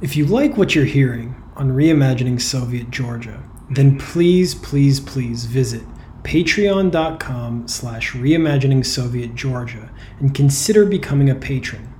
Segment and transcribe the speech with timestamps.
[0.00, 5.82] If you like what you're hearing on Reimagining Soviet Georgia, then please, please, please visit
[6.22, 9.90] patreon.com slash reimagining Soviet Georgia
[10.20, 11.92] and consider becoming a patron.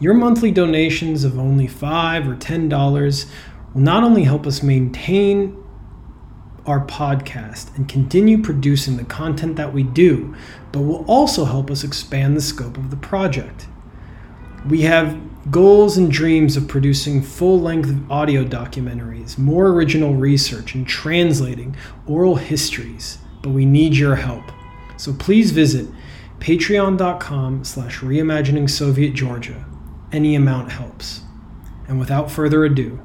[0.00, 3.30] Your monthly donations of only 5 or $10
[3.74, 5.62] will not only help us maintain
[6.64, 10.34] our podcast and continue producing the content that we do,
[10.72, 13.66] but will also help us expand the scope of the project.
[14.66, 20.86] We have goals and dreams of producing full length audio documentaries, more original research, and
[20.86, 21.76] translating
[22.06, 24.44] oral histories, but we need your help.
[24.96, 25.88] So please visit
[26.38, 29.64] patreon.com slash reimagining Soviet Georgia.
[30.12, 31.22] Any amount helps.
[31.88, 33.00] And without further ado,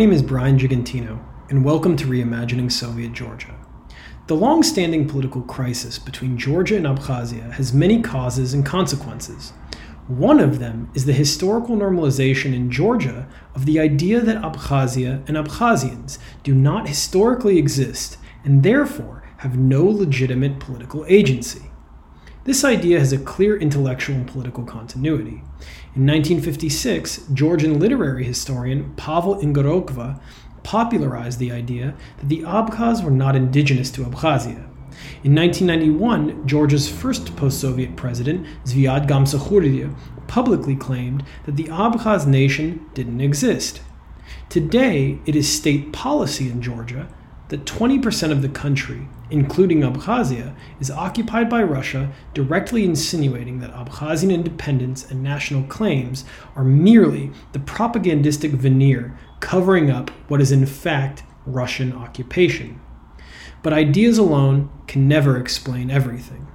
[0.00, 3.54] name is Brian Gigantino, and welcome to Reimagining Soviet Georgia.
[4.28, 9.50] The long standing political crisis between Georgia and Abkhazia has many causes and consequences.
[10.08, 15.36] One of them is the historical normalization in Georgia of the idea that Abkhazia and
[15.36, 21.69] Abkhazians do not historically exist and therefore have no legitimate political agency.
[22.50, 25.44] This idea has a clear intellectual and political continuity.
[25.94, 30.20] In 1956, Georgian literary historian Pavel Ingorokva
[30.64, 34.66] popularized the idea that the Abkhaz were not indigenous to Abkhazia.
[35.22, 42.84] In 1991, Georgia's first post Soviet president, Zviad Gamsakhurdia, publicly claimed that the Abkhaz nation
[42.94, 43.80] didn't exist.
[44.48, 47.06] Today, it is state policy in Georgia
[47.50, 54.32] that 20% of the country, including Abkhazia, is occupied by Russia, directly insinuating that Abkhazian
[54.32, 56.24] independence and national claims
[56.56, 62.80] are merely the propagandistic veneer covering up what is in fact Russian occupation.
[63.62, 66.46] But ideas alone can never explain everything.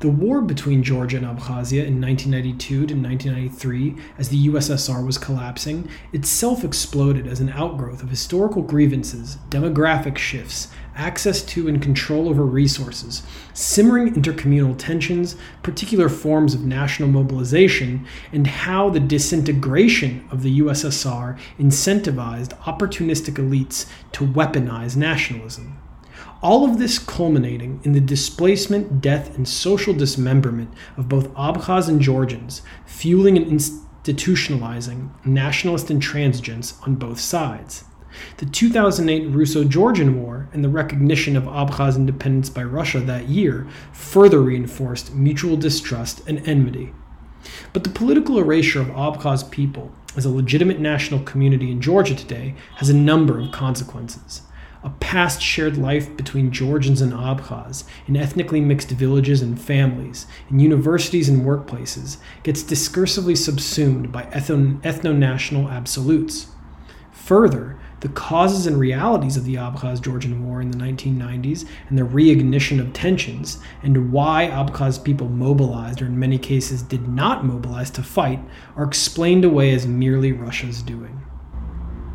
[0.00, 5.90] The war between Georgia and Abkhazia in 1992 to 1993, as the USSR was collapsing,
[6.14, 12.46] itself exploded as an outgrowth of historical grievances, demographic shifts, access to and control over
[12.46, 13.22] resources,
[13.52, 21.38] simmering intercommunal tensions, particular forms of national mobilization, and how the disintegration of the USSR
[21.58, 25.78] incentivized opportunistic elites to weaponize nationalism.
[26.42, 32.00] All of this culminating in the displacement, death, and social dismemberment of both Abkhaz and
[32.00, 37.84] Georgians, fueling and institutionalizing nationalist intransigence on both sides.
[38.38, 43.68] The 2008 Russo Georgian War and the recognition of Abkhaz independence by Russia that year
[43.92, 46.92] further reinforced mutual distrust and enmity.
[47.72, 52.54] But the political erasure of Abkhaz people as a legitimate national community in Georgia today
[52.76, 54.42] has a number of consequences
[54.82, 60.60] a past shared life between Georgians and Abkhaz in ethnically mixed villages and families, in
[60.60, 66.48] universities and workplaces, gets discursively subsumed by ethno national absolutes.
[67.12, 72.02] Further, the causes and realities of the Abkhaz Georgian War in the 1990s and the
[72.02, 77.90] reignition of tensions, and why Abkhaz people mobilized or in many cases did not mobilize
[77.90, 78.40] to fight,
[78.74, 81.20] are explained away as merely Russia's doing.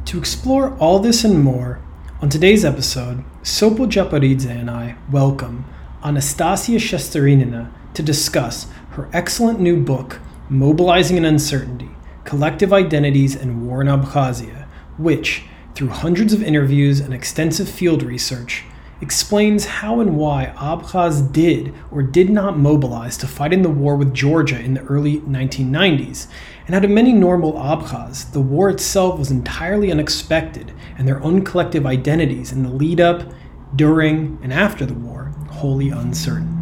[0.06, 1.86] To explore all this and more,
[2.22, 5.66] on today's episode, Sopo Japaridze and I welcome
[6.02, 11.90] Anastasia Shesterinina to discuss her excellent new book, Mobilizing in Uncertainty
[12.24, 14.66] Collective Identities and War in Abkhazia,
[14.98, 15.44] which,
[15.76, 18.64] through hundreds of interviews and extensive field research,
[19.02, 23.96] explains how and why Abkhaz did or did not mobilize to fight in the war
[23.96, 26.28] with Georgia in the early 1990s,
[26.66, 31.44] and how to many normal Abkhaz, the war itself was entirely unexpected, and their own
[31.44, 33.34] collective identities in the lead up,
[33.76, 36.54] during, and after the war wholly uncertain.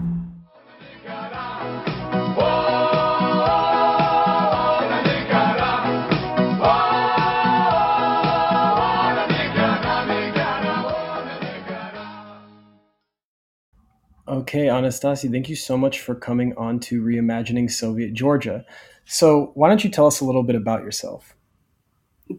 [14.25, 18.65] Okay, Anastasi, thank you so much for coming on to Reimagining Soviet Georgia.
[19.05, 21.35] So, why don't you tell us a little bit about yourself?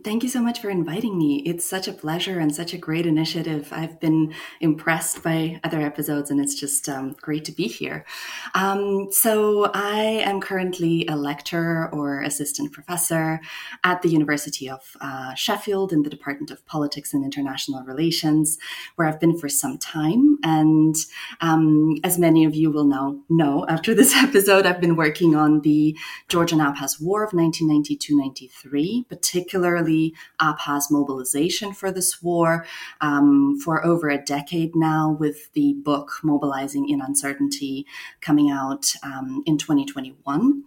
[0.02, 1.42] Thank you so much for inviting me.
[1.44, 3.68] It's such a pleasure and such a great initiative.
[3.70, 8.06] I've been impressed by other episodes, and it's just um, great to be here.
[8.54, 13.40] Um, so, I am currently a lecturer or assistant professor
[13.84, 18.56] at the University of uh, Sheffield in the Department of Politics and International Relations,
[18.96, 20.38] where I've been for some time.
[20.42, 20.96] And
[21.42, 25.60] um, as many of you will now know after this episode, I've been working on
[25.60, 25.94] the
[26.28, 32.66] Georgian Abkhaz War of 1992 93, particularly particularly Abkhaz mobilization for this war
[33.00, 37.86] um, for over a decade now, with the book Mobilizing in Uncertainty
[38.20, 40.64] coming out um, in 2021.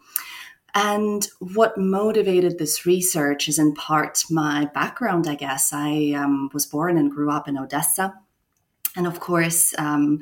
[0.75, 5.73] And what motivated this research is in part my background, I guess.
[5.73, 8.13] I um, was born and grew up in Odessa.
[8.95, 10.19] And of course, um,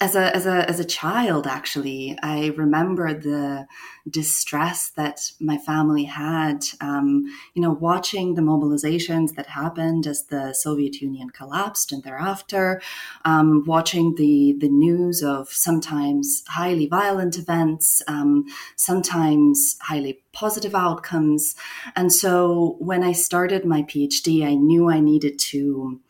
[0.00, 3.66] as a as a as a child actually i remember the
[4.08, 7.24] distress that my family had um,
[7.54, 12.80] you know watching the mobilizations that happened as the soviet union collapsed and thereafter
[13.26, 21.54] um, watching the the news of sometimes highly violent events um, sometimes highly positive outcomes.
[21.94, 26.00] And so when i started my phd i knew i needed to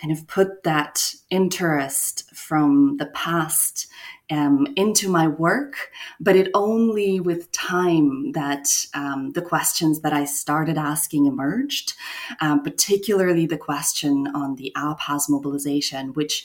[0.00, 3.88] kind of put that interest from the past
[4.30, 5.90] um, into my work,
[6.20, 11.94] but it only with time that um, the questions that I started asking emerged,
[12.40, 16.44] um, particularly the question on the Abkhaz mobilization, which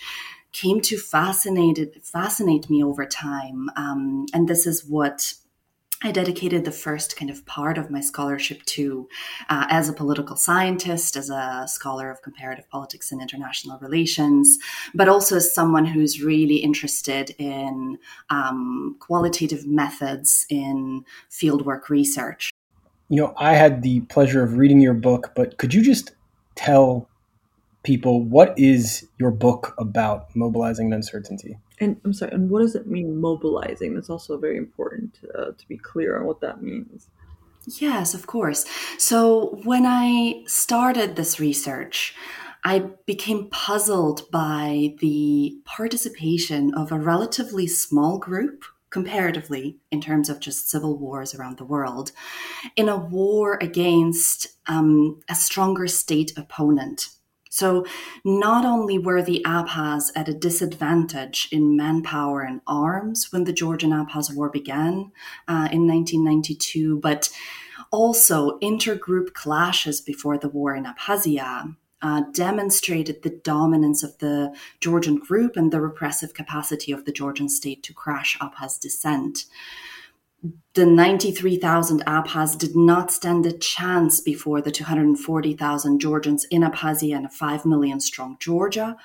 [0.54, 3.70] came to fascinated fascinate me over time.
[3.76, 5.34] Um, and this is what
[6.06, 9.08] I dedicated the first kind of part of my scholarship to
[9.50, 14.60] uh, as a political scientist, as a scholar of comparative politics and international relations,
[14.94, 17.98] but also as someone who's really interested in
[18.30, 22.52] um, qualitative methods in fieldwork research.
[23.08, 26.12] You know, I had the pleasure of reading your book, but could you just
[26.56, 27.08] tell
[27.84, 31.58] people what is your book about mobilizing uncertainty?
[31.80, 33.96] And I'm sorry, and what does it mean mobilizing?
[33.96, 37.08] That's also very important uh, to be clear on what that means.
[37.66, 38.66] Yes, of course.
[38.98, 42.14] So when I started this research,
[42.64, 50.40] I became puzzled by the participation of a relatively small group, comparatively, in terms of
[50.40, 52.12] just civil wars around the world,
[52.76, 57.10] in a war against um, a stronger state opponent
[57.54, 57.86] so
[58.26, 63.92] not only were the Abkhaz at a disadvantage in manpower and arms when the Georgian
[63.92, 65.12] Abkhaz War began
[65.48, 67.30] uh, in 1992, but
[67.92, 75.18] also intergroup clashes before the war in Abkhazia uh, demonstrated the dominance of the Georgian
[75.18, 79.46] group and the repressive capacity of the Georgian state to crash Abkhaz dissent
[80.74, 87.26] the 93,000 Abkhaz did not stand a chance before the 240,000 Georgians in Abkhazia and
[87.28, 88.98] a 5 million strong Georgia.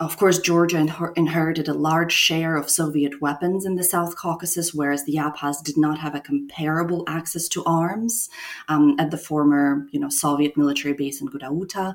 [0.00, 0.78] Of course, Georgia
[1.14, 5.76] inherited a large share of Soviet weapons in the South Caucasus, whereas the Abkhaz did
[5.76, 8.28] not have a comparable access to arms
[8.68, 11.94] um, at the former, you know, Soviet military base in Gudauta.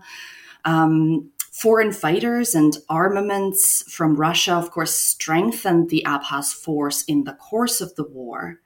[0.64, 7.34] Um, foreign fighters and armaments from Russia, of course, strengthened the Abkhaz force in the
[7.34, 8.60] course of the war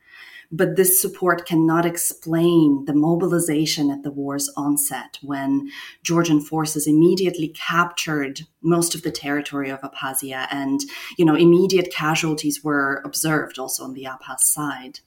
[0.54, 5.68] but this support cannot explain the mobilization at the war's onset when
[6.04, 10.82] Georgian forces immediately captured most of the territory of Abkhazia and,
[11.18, 15.00] you know, immediate casualties were observed also on the Abkhaz side.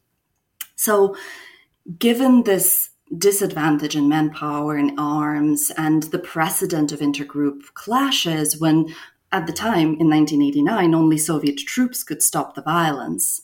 [0.74, 1.16] So,
[1.96, 8.92] given this disadvantage in manpower and arms and the precedent of intergroup clashes when
[9.30, 13.42] at the time in 1989 only Soviet troops could stop the violence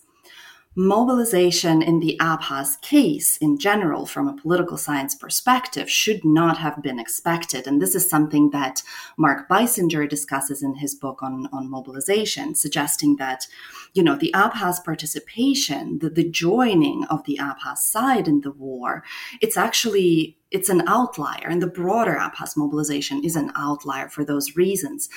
[0.74, 6.82] mobilization in the Abkhaz case in general, from a political science perspective, should not have
[6.82, 7.66] been expected.
[7.66, 8.82] And this is something that
[9.18, 13.46] Mark Beissinger discusses in his book on, on mobilization, suggesting that,
[13.92, 19.04] you know, the Abkhaz participation, the, the joining of the Abkhaz side in the war,
[19.40, 24.56] it's actually it's an outlier, and the broader Abkhaz mobilization is an outlier for those
[24.56, 25.08] reasons.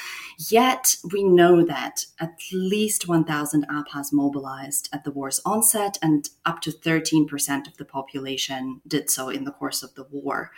[0.50, 6.62] Yet, we know that at least 1,000 Abkhaz mobilized at the war's onset, and up
[6.62, 10.52] to 13% of the population did so in the course of the war.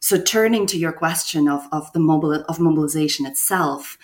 [0.00, 3.96] So, turning to your question of, of the mobile, of mobilization itself,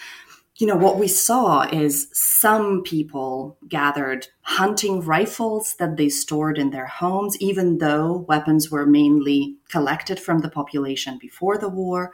[0.61, 6.71] you know, what we saw is some people gathered hunting rifles that they stored in
[6.71, 12.13] their homes, even though weapons were mainly collected from the population before the war.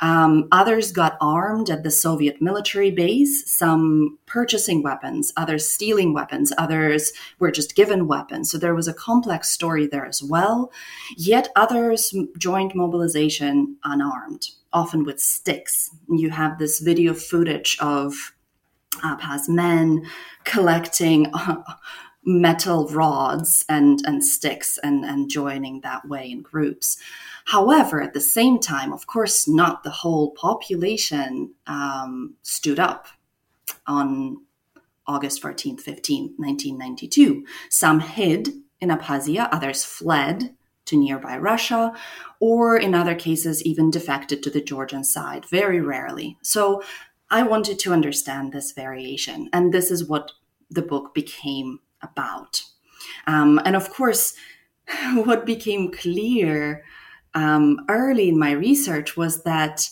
[0.00, 6.52] Um, others got armed at the Soviet military base, some purchasing weapons, others stealing weapons,
[6.58, 8.50] others were just given weapons.
[8.50, 10.70] So there was a complex story there as well.
[11.16, 15.90] Yet others joined mobilization unarmed, often with sticks.
[16.08, 18.34] You have this video footage of
[19.02, 20.06] Abkhaz men
[20.44, 21.32] collecting
[22.26, 26.98] metal rods and, and sticks and, and joining that way in groups.
[27.46, 33.06] However, at the same time, of course, not the whole population um, stood up
[33.86, 34.42] on
[35.06, 37.46] August 14th, 15th, 1992.
[37.70, 38.48] Some hid
[38.80, 40.56] in Abkhazia, others fled
[40.86, 41.92] to nearby Russia,
[42.40, 46.38] or in other cases, even defected to the Georgian side, very rarely.
[46.42, 46.82] So
[47.30, 50.32] I wanted to understand this variation, and this is what
[50.70, 51.78] the book became
[52.10, 52.62] about.
[53.26, 54.34] Um, and of course,
[55.14, 56.84] what became clear
[57.34, 59.88] um, early in my research was that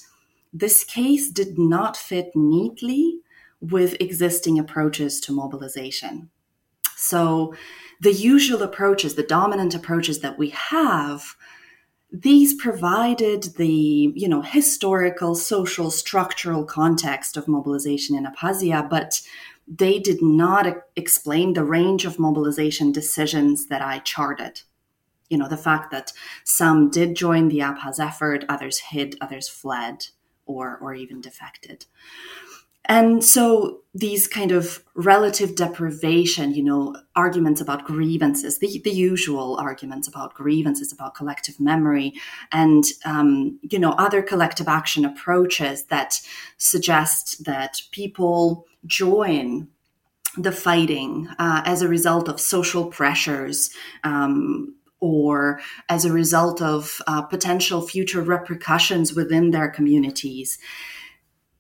[0.52, 3.20] this case did not fit neatly
[3.60, 6.30] with existing approaches to mobilization.
[6.96, 7.54] So,
[8.00, 11.36] the usual approaches, the dominant approaches that we have,
[12.10, 19.20] these provided the you know historical, social, structural context of mobilization in Abkhazia, but
[19.66, 20.66] they did not
[20.96, 24.62] explain the range of mobilization decisions that I charted.
[25.30, 26.12] You know, the fact that
[26.44, 30.08] some did join the Abkhaz effort, others hid, others fled,
[30.46, 31.86] or, or even defected.
[32.86, 39.56] And so these kind of relative deprivation, you know, arguments about grievances, the, the usual
[39.56, 42.12] arguments about grievances, about collective memory,
[42.52, 46.20] and, um, you know, other collective action approaches that
[46.58, 49.68] suggest that people join
[50.36, 53.70] the fighting uh, as a result of social pressures
[54.02, 60.58] um, or as a result of uh, potential future repercussions within their communities.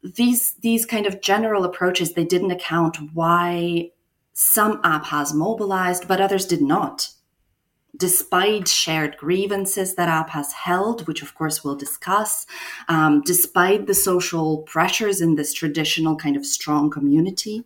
[0.02, 3.90] These these kind of general approaches they didn't account why
[4.32, 7.08] some Abkhaz mobilized but others did not
[7.96, 12.46] despite shared grievances that Abkhaz held, which of course we'll discuss,
[12.88, 17.64] um, despite the social pressures in this traditional kind of strong community.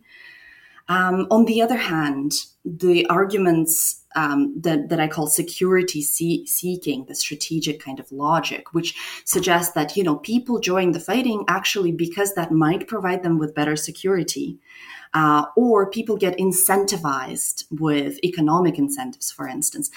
[0.87, 7.05] Um, on the other hand, the arguments um, that, that I call security see- seeking,
[7.05, 11.91] the strategic kind of logic, which suggests that, you know, people join the fighting actually
[11.91, 14.57] because that might provide them with better security.
[15.11, 19.89] Uh, or people get incentivized with economic incentives, for instance.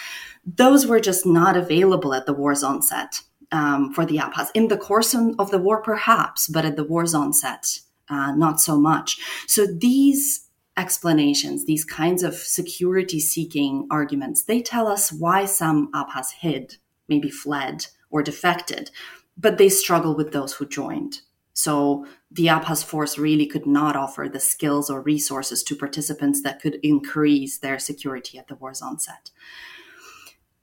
[0.46, 3.20] Those were just not available at the war's onset
[3.52, 4.48] um, for the Abkhaz.
[4.54, 8.80] In the course of the war, perhaps, but at the war's onset, uh, not so
[8.80, 9.18] much.
[9.46, 16.32] So these explanations, these kinds of security seeking arguments, they tell us why some Abkhaz
[16.40, 16.76] hid,
[17.08, 18.90] maybe fled or defected,
[19.36, 21.20] but they struggle with those who joined.
[21.52, 26.60] So the Abkhaz force really could not offer the skills or resources to participants that
[26.60, 29.30] could increase their security at the war's onset.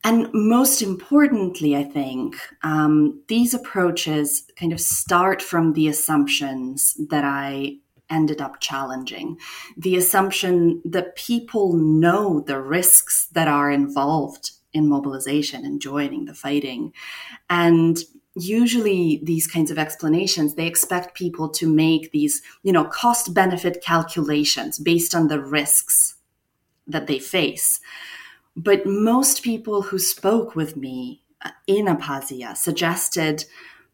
[0.03, 7.25] And most importantly, I think, um, these approaches kind of start from the assumptions that
[7.25, 7.79] I
[8.09, 9.37] ended up challenging.
[9.77, 16.33] The assumption that people know the risks that are involved in mobilization and joining the
[16.33, 16.93] fighting.
[17.49, 17.97] And
[18.41, 23.83] usually these kinds of explanations they expect people to make these you know cost benefit
[23.83, 26.15] calculations based on the risks
[26.87, 27.79] that they face
[28.55, 33.45] but most people who spoke with me uh, in Abkhazia suggested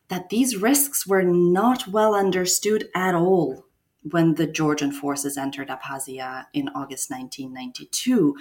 [0.08, 3.66] that these risks were not well understood at all
[4.10, 8.36] when the Georgian forces entered Abkhazia in August 1992.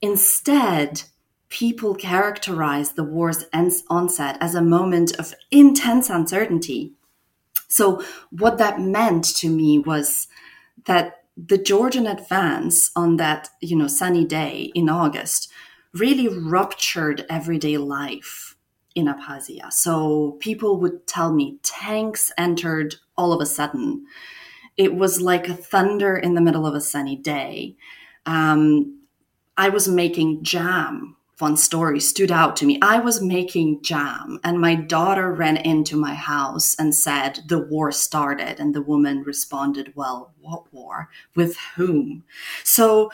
[0.00, 1.02] Instead,
[1.52, 3.44] people characterized the war's
[3.90, 6.92] onset as a moment of intense uncertainty.
[7.68, 10.28] So, what that meant to me was
[10.86, 15.50] that the Georgian advance on that, you know, sunny day in August
[15.92, 18.56] really ruptured everyday life
[18.94, 19.70] in Abkhazia.
[19.72, 24.06] So people would tell me tanks entered all of a sudden
[24.76, 27.76] it was like a thunder in the middle of a sunny day.
[28.24, 29.00] Um,
[29.56, 31.16] I was making jam.
[31.42, 32.78] One story stood out to me.
[32.82, 37.90] I was making jam, and my daughter ran into my house and said, The war
[37.90, 38.60] started.
[38.60, 41.08] And the woman responded, Well, what war?
[41.34, 42.22] With whom?
[42.62, 43.10] So,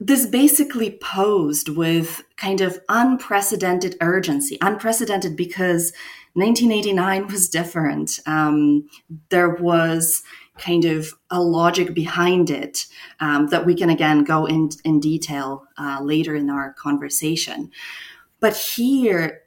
[0.00, 5.92] this basically posed with kind of unprecedented urgency, unprecedented because
[6.32, 8.20] 1989 was different.
[8.24, 8.88] Um,
[9.28, 10.22] there was
[10.58, 12.86] kind of a logic behind it
[13.20, 17.70] um, that we can again go in, in detail uh, later in our conversation.
[18.40, 19.42] But here,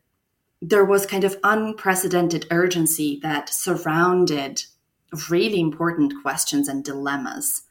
[0.61, 4.63] there was kind of unprecedented urgency that surrounded
[5.29, 7.63] really important questions and dilemmas.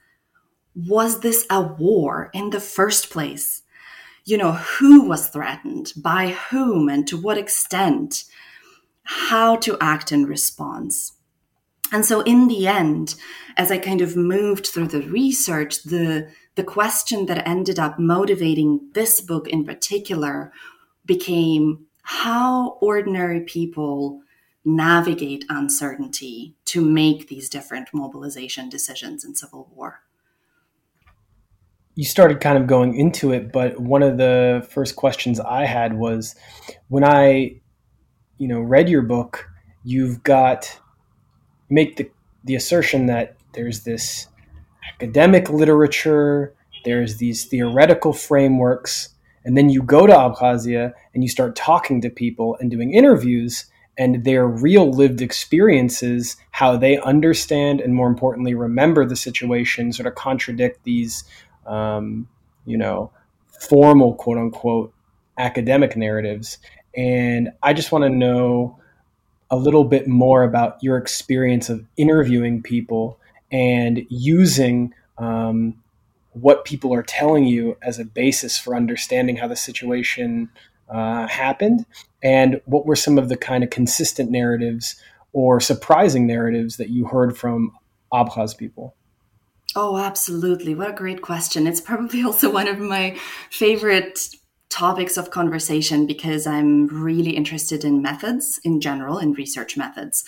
[0.74, 3.62] Was this a war in the first place?
[4.24, 8.24] You know, who was threatened, by whom, and to what extent?
[9.04, 11.12] How to act in response.
[11.92, 13.14] And so, in the end,
[13.56, 18.90] as I kind of moved through the research, the, the question that ended up motivating
[18.92, 20.52] this book in particular
[21.04, 24.20] became how ordinary people
[24.64, 30.00] navigate uncertainty to make these different mobilization decisions in civil war.
[31.94, 35.94] You started kind of going into it, but one of the first questions I had
[35.94, 36.34] was
[36.88, 37.60] when I,
[38.38, 39.48] you know, read your book,
[39.82, 40.78] you've got
[41.68, 42.10] make the
[42.44, 44.28] the assertion that there's this
[44.94, 46.54] academic literature,
[46.84, 49.10] there's these theoretical frameworks
[49.46, 53.66] and then you go to Abkhazia and you start talking to people and doing interviews,
[53.96, 60.08] and their real lived experiences, how they understand and more importantly remember the situation, sort
[60.08, 61.24] of contradict these,
[61.64, 62.28] um,
[62.66, 63.12] you know,
[63.46, 64.92] formal quote unquote
[65.38, 66.58] academic narratives.
[66.96, 68.80] And I just want to know
[69.50, 73.18] a little bit more about your experience of interviewing people
[73.52, 75.74] and using um,
[76.32, 80.50] what people are telling you as a basis for understanding how the situation
[80.88, 81.86] uh, happened
[82.22, 84.96] and what were some of the kind of consistent narratives
[85.32, 87.72] or surprising narratives that you heard from
[88.12, 88.94] Abkhaz people?
[89.74, 90.74] Oh, absolutely.
[90.74, 91.66] What a great question.
[91.66, 93.18] It's probably also one of my
[93.50, 94.18] favorite
[94.68, 100.24] topics of conversation because I'm really interested in methods in general, in research methods.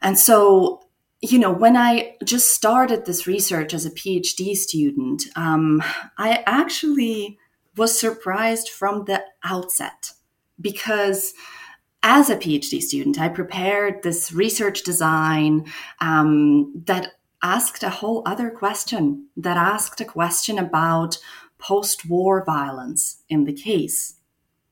[0.00, 0.82] And so
[1.22, 5.80] you know, when I just started this research as a PhD student, um,
[6.18, 7.38] I actually
[7.76, 10.12] was surprised from the outset
[10.60, 11.32] because
[12.02, 15.66] as a PhD student, I prepared this research design
[16.00, 21.18] um, that asked a whole other question, that asked a question about
[21.62, 24.16] post war violence in the case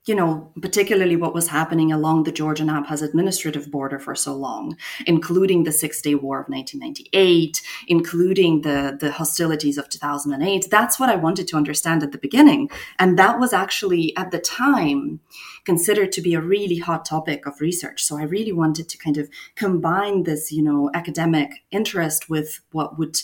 [0.07, 4.77] you know, particularly what was happening along the Georgian Abkhaz administrative border for so long,
[5.07, 10.67] including the Six Day War of 1998, including the, the hostilities of 2008.
[10.71, 12.71] That's what I wanted to understand at the beginning.
[12.99, 15.21] And that was actually, at the time,
[15.65, 18.03] considered to be a really hot topic of research.
[18.03, 22.99] So I really wanted to kind of combine this, you know, academic interest with what
[22.99, 23.21] would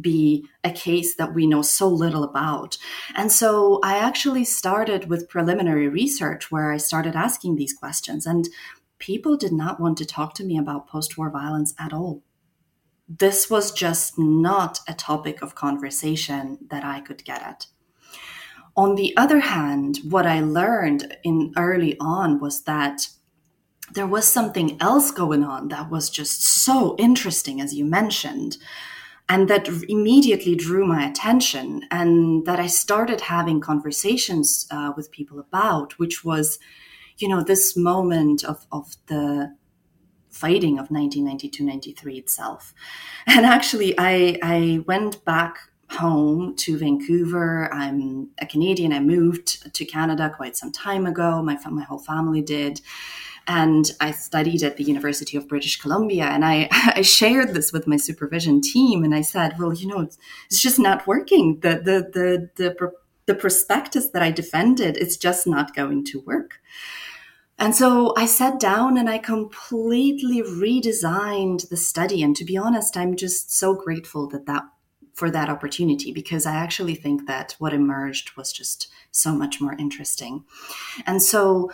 [0.00, 2.76] be a case that we know so little about.
[3.14, 8.48] And so I actually started with preliminary research where I started asking these questions, and
[8.98, 12.22] people did not want to talk to me about post war violence at all.
[13.08, 17.66] This was just not a topic of conversation that I could get at.
[18.76, 23.08] On the other hand, what I learned in early on was that
[23.92, 28.56] there was something else going on that was just so interesting, as you mentioned
[29.28, 35.38] and that immediately drew my attention and that i started having conversations uh, with people
[35.38, 36.58] about which was
[37.18, 39.54] you know this moment of, of the
[40.30, 42.74] fighting of 1992-93 itself
[43.26, 45.58] and actually i i went back
[45.90, 47.72] home to Vancouver.
[47.72, 48.92] I'm a Canadian.
[48.92, 51.42] I moved to Canada quite some time ago.
[51.42, 52.80] My my whole family did,
[53.46, 56.24] and I studied at the University of British Columbia.
[56.24, 59.04] And I, I shared this with my supervision team.
[59.04, 61.60] And I said, well, you know, it's, it's just not working.
[61.60, 62.92] The, the, the, the,
[63.26, 66.60] the prospectus that I defended, it's just not going to work.
[67.58, 72.22] And so I sat down and I completely redesigned the study.
[72.22, 74.64] And to be honest, I'm just so grateful that that
[75.14, 79.74] for that opportunity because I actually think that what emerged was just so much more
[79.74, 80.44] interesting.
[81.06, 81.70] And so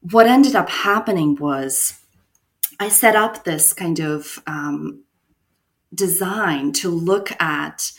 [0.00, 1.98] what ended up happening was
[2.80, 5.02] I set up this kind of um,
[5.94, 7.92] design to look at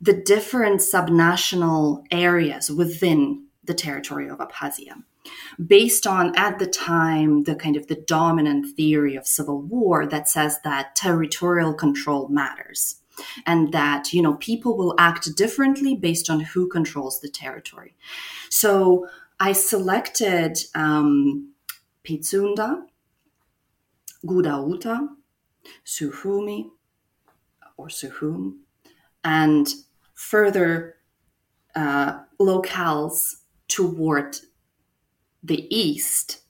[0.00, 5.02] the different subnational areas within the territory of Abkhazia
[5.64, 10.28] based on at the time the kind of the dominant theory of civil war that
[10.28, 12.96] says that territorial control matters
[13.46, 17.94] and that you know people will act differently based on who controls the territory.
[18.50, 19.08] So
[19.40, 21.52] I selected um,
[22.04, 22.84] Pitsunda,
[24.24, 25.08] Gudauta,
[25.84, 26.70] Sukhumi,
[27.76, 28.58] or Sukhum,
[29.22, 29.68] and
[30.14, 30.96] further
[31.74, 34.38] uh, locales toward
[35.42, 36.40] the east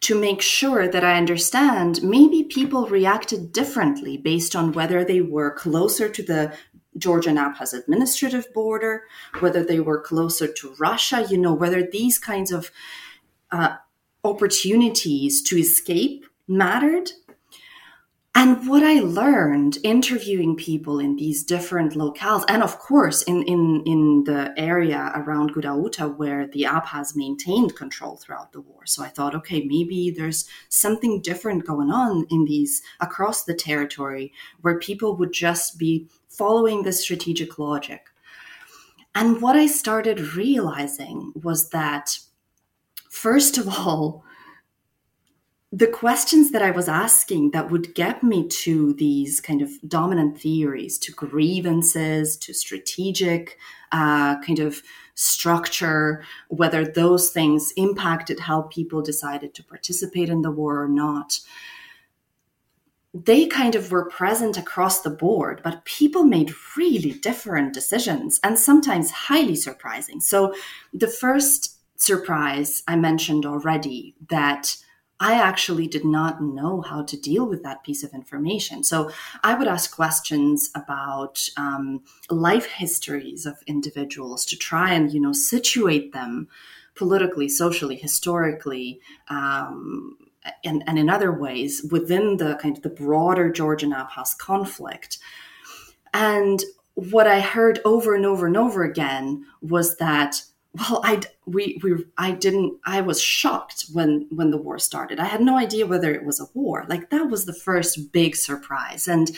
[0.00, 5.50] to make sure that I understand maybe people reacted differently based on whether they were
[5.50, 6.56] closer to the
[7.00, 9.04] Georgian Abkhaz administrative border,
[9.40, 12.70] whether they were closer to Russia, you know, whether these kinds of
[13.50, 13.76] uh,
[14.24, 17.10] opportunities to escape mattered.
[18.32, 23.82] And what I learned interviewing people in these different locales, and of course in, in,
[23.84, 28.86] in the area around Gudauta where the Abkhaz maintained control throughout the war.
[28.86, 34.32] So I thought, okay, maybe there's something different going on in these across the territory
[34.60, 36.06] where people would just be
[36.40, 38.06] following this strategic logic.
[39.14, 42.18] And what I started realizing was that,
[43.10, 44.24] first of all,
[45.70, 50.40] the questions that I was asking that would get me to these kind of dominant
[50.40, 53.58] theories, to grievances, to strategic
[53.92, 54.82] uh, kind of
[55.16, 61.38] structure, whether those things impacted how people decided to participate in the war or not,
[63.12, 68.58] they kind of were present across the board, but people made really different decisions and
[68.58, 70.20] sometimes highly surprising.
[70.20, 70.54] So
[70.92, 74.76] the first surprise I mentioned already that
[75.18, 78.82] I actually did not know how to deal with that piece of information.
[78.82, 79.10] So
[79.42, 85.34] I would ask questions about um, life histories of individuals to try and, you know,
[85.34, 86.48] situate them
[86.94, 90.16] politically, socially, historically, um,
[90.64, 95.18] and, and in other ways within the kind of the broader Georgian Abkhaz conflict.
[96.12, 96.62] And
[96.94, 100.42] what I heard over and over and over again was that
[100.74, 105.18] well i we, we i didn't i was shocked when when the war started.
[105.18, 106.86] I had no idea whether it was a war.
[106.88, 109.08] Like that was the first big surprise.
[109.08, 109.30] And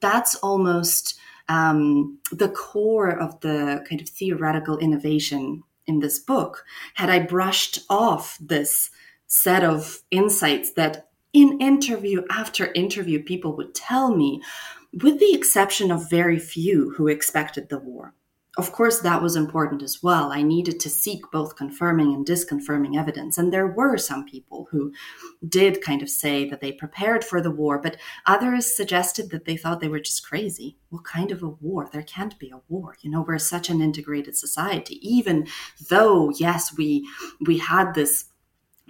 [0.00, 6.64] that's almost um, the core of the kind of theoretical innovation in this book.
[6.94, 8.90] Had i brushed off this
[9.30, 14.42] set of insights that in interview after interview people would tell me
[14.92, 18.14] with the exception of very few who expected the war
[18.58, 20.32] of course, that was important as well.
[20.32, 23.38] I needed to seek both confirming and disconfirming evidence.
[23.38, 24.92] And there were some people who
[25.48, 29.56] did kind of say that they prepared for the war, but others suggested that they
[29.56, 30.76] thought they were just crazy.
[30.88, 31.88] What kind of a war?
[31.92, 32.96] There can't be a war.
[33.02, 34.98] You know, we're such an integrated society.
[35.08, 35.46] Even
[35.88, 37.08] though, yes, we
[37.46, 38.26] we had this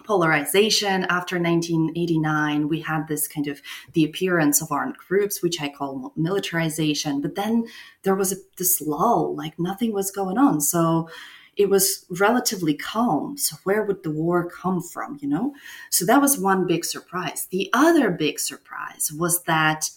[0.05, 1.05] polarization.
[1.05, 3.61] After 1989 we had this kind of
[3.93, 7.21] the appearance of armed groups which i call militarization.
[7.21, 7.67] But then
[8.03, 10.61] there was a, this lull like nothing was going on.
[10.61, 11.09] So
[11.57, 13.37] it was relatively calm.
[13.37, 15.55] So where would the war come from you know?
[15.91, 17.47] So that was one big surprise.
[17.51, 19.91] The other big surprise was that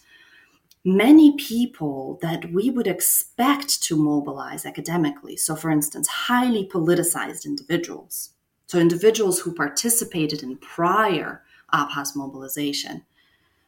[0.86, 8.33] many people that we would expect to mobilize academically so for instance highly politicized individuals
[8.66, 13.04] so individuals who participated in prior Abkhaz mobilization,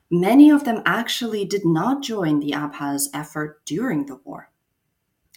[0.10, 4.49] many of them actually did not join the Abkhaz effort during the war.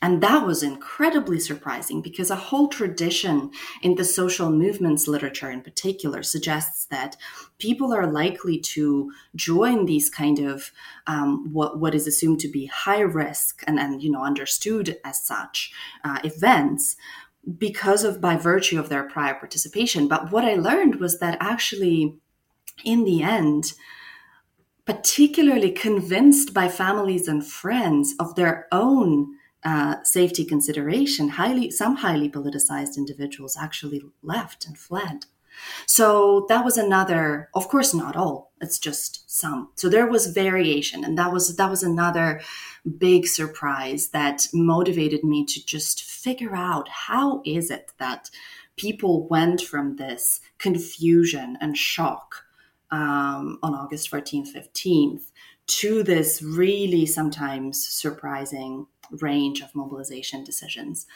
[0.00, 3.50] And that was incredibly surprising because a whole tradition
[3.82, 7.16] in the social movements literature in particular suggests that
[7.58, 10.70] people are likely to join these kind of
[11.08, 15.24] um, what, what is assumed to be high risk and, and you know understood as
[15.24, 15.72] such
[16.04, 16.94] uh, events
[17.56, 20.08] because of by virtue of their prior participation.
[20.08, 22.18] But what I learned was that actually,
[22.84, 23.72] in the end,
[24.84, 32.30] particularly convinced by families and friends of their own uh, safety consideration, highly some highly
[32.30, 35.26] politicized individuals actually left and fled.
[35.86, 38.52] So that was another, of course, not all.
[38.60, 39.70] It's just some.
[39.76, 42.40] So there was variation, and that was that was another
[42.98, 48.30] big surprise that motivated me to just figure out how is it that
[48.76, 52.44] people went from this confusion and shock
[52.90, 55.30] um, on August 14th, 15th
[55.68, 58.86] to this really sometimes surprising
[59.20, 61.06] range of mobilization decisions.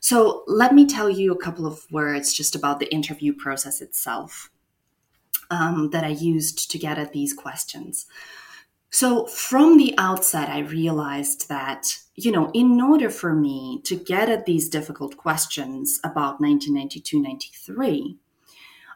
[0.00, 4.50] So let me tell you a couple of words just about the interview process itself
[5.50, 8.06] um, that I used to get at these questions.
[8.90, 14.28] So from the outset, I realized that, you know, in order for me to get
[14.28, 18.16] at these difficult questions about 1992 93,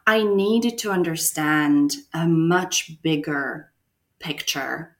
[0.07, 3.71] I needed to understand a much bigger
[4.19, 4.97] picture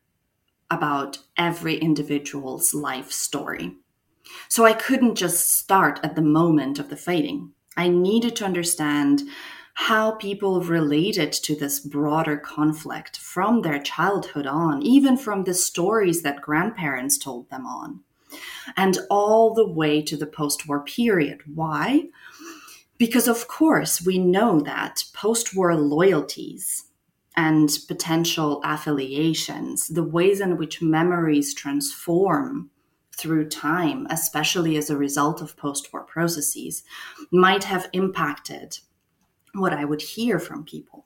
[0.71, 3.75] about every individual's life story.
[4.49, 7.51] So I couldn't just start at the moment of the fighting.
[7.77, 9.23] I needed to understand
[9.75, 16.21] how people related to this broader conflict from their childhood on, even from the stories
[16.21, 17.99] that grandparents told them on,
[18.77, 21.41] and all the way to the post war period.
[21.53, 22.05] Why?
[22.97, 26.85] Because, of course, we know that post war loyalties
[27.35, 32.69] and potential affiliations, the ways in which memories transform
[33.17, 36.83] through time, especially as a result of post war processes,
[37.31, 38.79] might have impacted
[39.53, 41.05] what I would hear from people.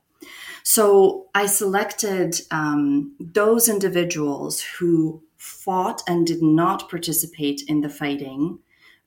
[0.63, 8.59] So I selected um, those individuals who fought and did not participate in the fighting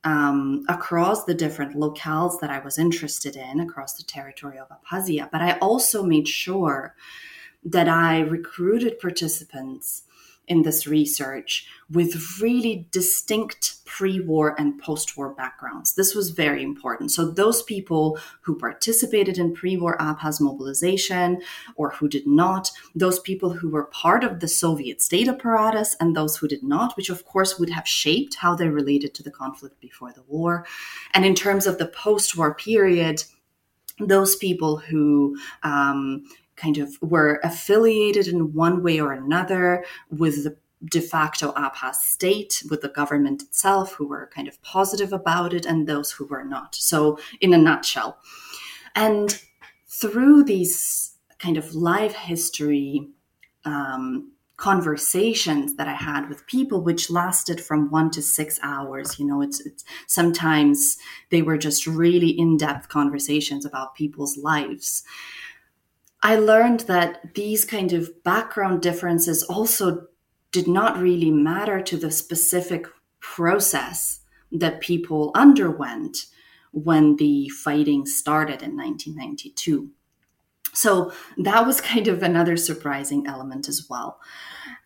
[0.05, 5.31] um, across the different locales that I was interested in across the territory of Abkhazia.
[5.31, 6.95] But I also made sure
[7.65, 10.03] that I recruited participants
[10.49, 15.95] in this research with really distinct pre war and post war backgrounds.
[15.95, 17.11] This was very important.
[17.13, 21.43] So, those people who participated in pre war Abkhaz mobilization
[21.77, 26.17] or who did not, those people who were part of the Soviet state apparatus and
[26.17, 29.31] those who did not, which of course would have shaped how they related to the
[29.31, 30.67] conflict before the war.
[31.15, 33.23] And in terms of the post war period,
[33.99, 36.25] those people who um,
[36.63, 42.63] kind of were affiliated in one way or another with the de facto Abkhaz state,
[42.71, 46.45] with the government itself, who were kind of positive about it, and those who were
[46.45, 46.75] not.
[46.75, 48.19] So, in a nutshell.
[48.95, 49.41] And
[49.87, 53.09] through these kind of life history
[53.65, 59.19] um, conversations that I had with people, which lasted from one to six hours.
[59.19, 60.99] You know, it's, it's sometimes
[61.31, 65.03] they were just really in depth conversations about people's lives.
[66.23, 70.07] I learned that these kind of background differences also
[70.53, 72.87] did not really matter to the specific
[73.21, 74.21] process
[74.53, 76.27] that people underwent
[76.73, 79.91] when the fighting started in 1992.
[80.75, 84.21] So that was kind of another surprising element as well.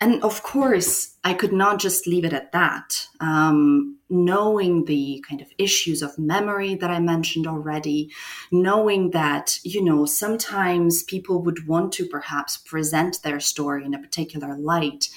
[0.01, 3.09] And of course, I could not just leave it at that.
[3.21, 8.13] Um, knowing the kind of issues of memory that I mentioned already,
[8.53, 13.99] knowing that, you know, sometimes people would want to perhaps present their story in a
[13.99, 15.09] particular light.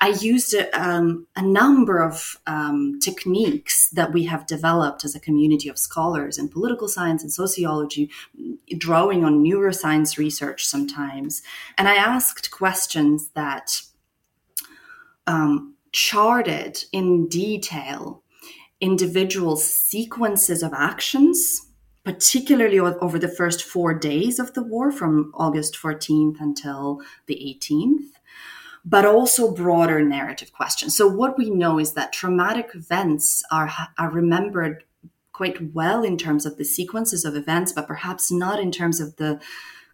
[0.00, 5.20] I used a, um, a number of um, techniques that we have developed as a
[5.20, 8.10] community of scholars in political science and sociology,
[8.76, 11.42] drawing on neuroscience research sometimes.
[11.76, 13.82] And I asked questions that
[15.28, 18.22] um, charted in detail
[18.80, 21.66] individual sequences of actions,
[22.04, 28.10] particularly over the first four days of the war, from August 14th until the 18th,
[28.84, 30.96] but also broader narrative questions.
[30.96, 34.84] So, what we know is that traumatic events are, are remembered
[35.32, 39.16] quite well in terms of the sequences of events, but perhaps not in terms of
[39.16, 39.40] the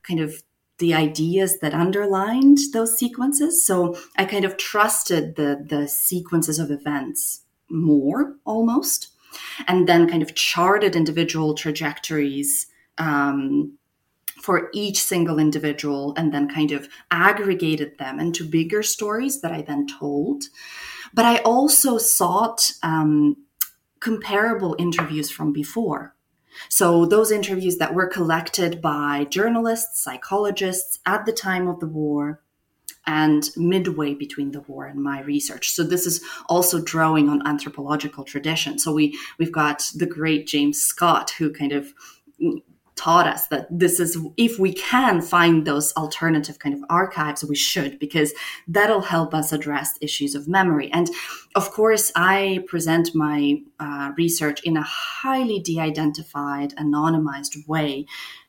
[0.02, 0.42] kind of
[0.78, 3.64] the ideas that underlined those sequences.
[3.64, 9.08] So I kind of trusted the the sequences of events more almost,
[9.66, 12.66] and then kind of charted individual trajectories
[12.98, 13.78] um,
[14.42, 19.62] for each single individual, and then kind of aggregated them into bigger stories that I
[19.62, 20.44] then told.
[21.14, 23.36] But I also sought um,
[24.00, 26.13] comparable interviews from before.
[26.68, 32.40] So, those interviews that were collected by journalists, psychologists at the time of the war,
[33.06, 35.70] and midway between the war and my research.
[35.70, 38.78] So this is also drawing on anthropological tradition.
[38.78, 41.92] So we we've got the great James Scott who kind of
[42.96, 47.56] taught us that this is if we can find those alternative kind of archives we
[47.56, 48.32] should because
[48.68, 50.90] that'll help us address issues of memory.
[50.92, 51.10] And
[51.54, 58.06] of course i present my uh, research in a highly de-identified anonymized way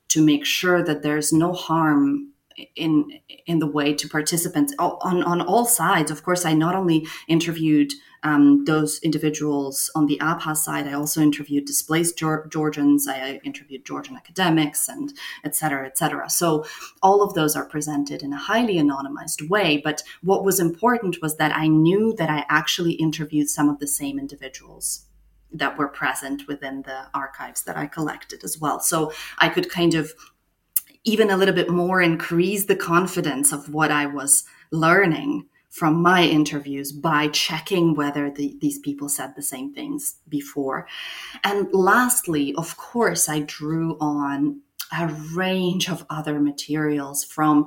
[0.10, 2.32] to make sure that there's no harm
[2.76, 6.12] in in the way to participants on on all sides.
[6.12, 7.92] Of course, I not only interviewed
[8.24, 13.08] um, those individuals on the Abkhaz side, I also interviewed displaced Georgians.
[13.08, 15.14] I interviewed Georgian academics, and
[15.44, 16.30] et cetera, et cetera.
[16.30, 16.66] So
[17.04, 19.82] all of those are presented in a highly anonymized way.
[19.84, 23.88] But what was important was that I knew that I actually interviewed some of the
[23.88, 25.06] same individuals
[25.52, 28.80] that were present within the archives that I collected as well.
[28.80, 30.14] So I could kind of
[31.06, 36.24] even a little bit more increase the confidence of what I was learning from my
[36.24, 40.88] interviews by checking whether the, these people said the same things before.
[41.44, 44.62] And lastly, of course, I drew on
[44.98, 47.66] a range of other materials from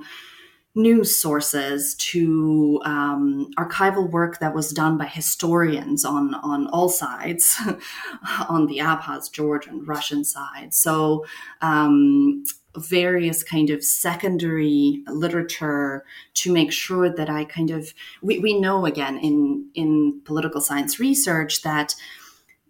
[0.78, 7.60] news sources to um, archival work that was done by historians on, on all sides,
[8.48, 10.72] on the Abkhaz, Georgian, Russian side.
[10.72, 11.26] So
[11.60, 12.44] um,
[12.76, 18.86] various kind of secondary literature to make sure that I kind of we, we know
[18.86, 21.94] again in in political science research that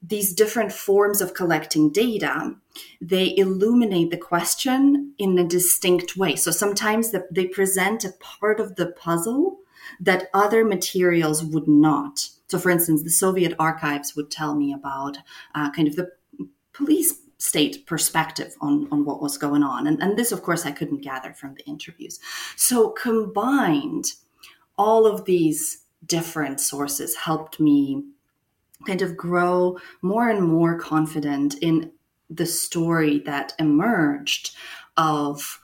[0.03, 2.55] these different forms of collecting data
[3.01, 8.61] they illuminate the question in a distinct way so sometimes the, they present a part
[8.61, 9.59] of the puzzle
[10.01, 15.19] that other materials would not so for instance the soviet archives would tell me about
[15.55, 16.11] uh, kind of the
[16.73, 19.87] police state perspective on, on what was going on.
[19.87, 22.19] And, and this, of course, I couldn't gather from the interviews.
[22.57, 24.13] So combined,
[24.77, 28.05] all of these different sources helped me
[28.89, 31.93] kind of grow more and more confident in
[32.31, 34.57] the story that emerged
[34.97, 35.61] of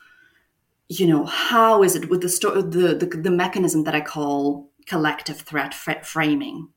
[0.89, 4.69] you know how is it with the story the, the the mechanism that i call
[4.85, 6.69] collective threat framing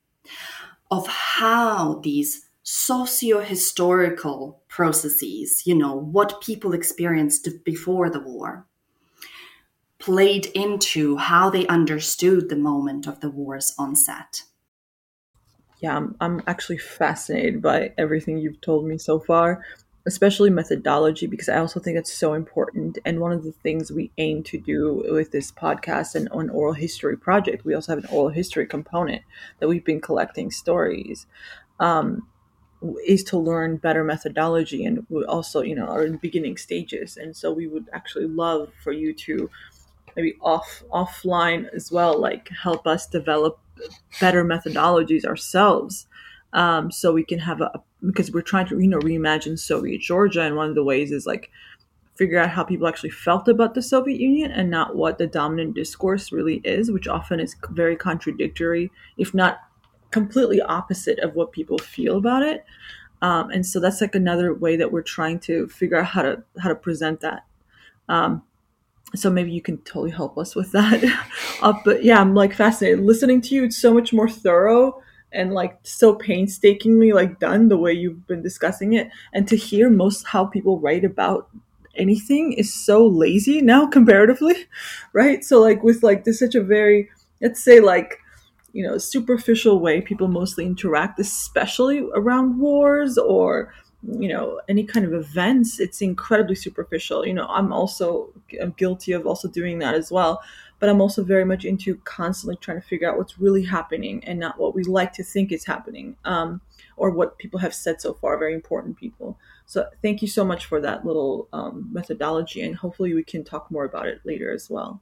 [0.89, 8.65] of how these socio-historical processes you know what people experienced before the war
[9.99, 14.43] played into how they understood the moment of the war's onset
[15.79, 19.63] yeah, I'm, I'm actually fascinated by everything you've told me so far,
[20.07, 22.97] especially methodology, because I also think it's so important.
[23.05, 26.73] And one of the things we aim to do with this podcast and on oral
[26.73, 29.21] history project, we also have an oral history component
[29.59, 31.27] that we've been collecting stories.
[31.79, 32.27] Um,
[33.05, 37.35] is to learn better methodology and we also you know are in beginning stages and
[37.35, 39.49] so we would actually love for you to
[40.15, 43.59] maybe off offline as well like help us develop
[44.19, 46.07] better methodologies ourselves
[46.53, 47.71] um, so we can have a
[48.05, 51.25] because we're trying to you know reimagine soviet georgia and one of the ways is
[51.25, 51.49] like
[52.15, 55.75] figure out how people actually felt about the soviet union and not what the dominant
[55.75, 59.59] discourse really is which often is very contradictory if not
[60.11, 62.65] completely opposite of what people feel about it.
[63.21, 66.43] Um, and so that's like another way that we're trying to figure out how to
[66.59, 67.45] how to present that.
[68.07, 68.43] Um,
[69.15, 71.03] so maybe you can totally help us with that.
[71.61, 72.99] Uh, but yeah i'm like fascinated.
[73.03, 77.77] Listening to you it's so much more thorough and like so painstakingly like done the
[77.77, 79.09] way you've been discussing it.
[79.33, 81.49] And to hear most how people write about
[81.95, 84.67] anything is so lazy now comparatively
[85.13, 85.43] right?
[85.43, 87.09] So like with like this such a very
[87.41, 88.19] let's say like
[88.73, 95.05] you know superficial way people mostly interact especially around wars or you know any kind
[95.05, 97.25] of events it's incredibly superficial.
[97.25, 98.29] You know i'm also
[98.61, 100.41] i'm guilty of also doing that as well
[100.79, 104.39] but i'm also very much into constantly trying to figure out what's really happening and
[104.39, 106.61] not what we like to think is happening um,
[106.95, 109.37] or what people have said so far very important people.
[109.65, 113.69] So thank you so much for that little um, methodology and hopefully we can talk
[113.71, 115.01] more about it later as well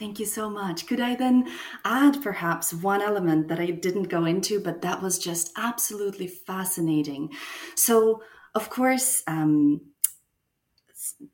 [0.00, 0.86] Thank you so much.
[0.86, 1.46] Could I then
[1.84, 7.34] add perhaps one element that I didn't go into, but that was just absolutely fascinating?
[7.74, 8.22] So,
[8.54, 9.82] of course, um,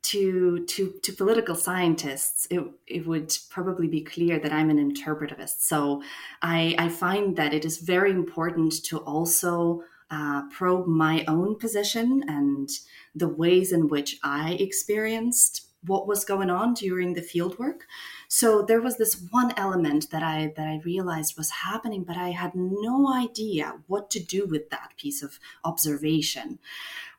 [0.01, 5.61] to to to political scientists, it, it would probably be clear that I'm an interpretivist.
[5.61, 6.03] So
[6.41, 12.21] I, I find that it is very important to also uh, probe my own position
[12.27, 12.69] and
[13.15, 17.81] the ways in which I experienced what was going on during the fieldwork.
[18.27, 22.29] So there was this one element that I that I realized was happening, but I
[22.29, 26.59] had no idea what to do with that piece of observation.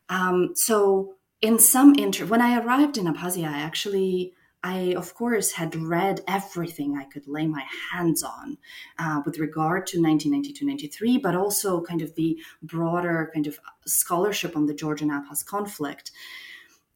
[0.08, 5.52] Um, so in some inter when I arrived in Abkhazia, I actually I, of course,
[5.52, 8.58] had read everything I could lay my hands on
[8.98, 14.56] uh, with regard to 1992 93, but also kind of the broader kind of scholarship
[14.56, 16.10] on the Georgian Abkhaz conflict.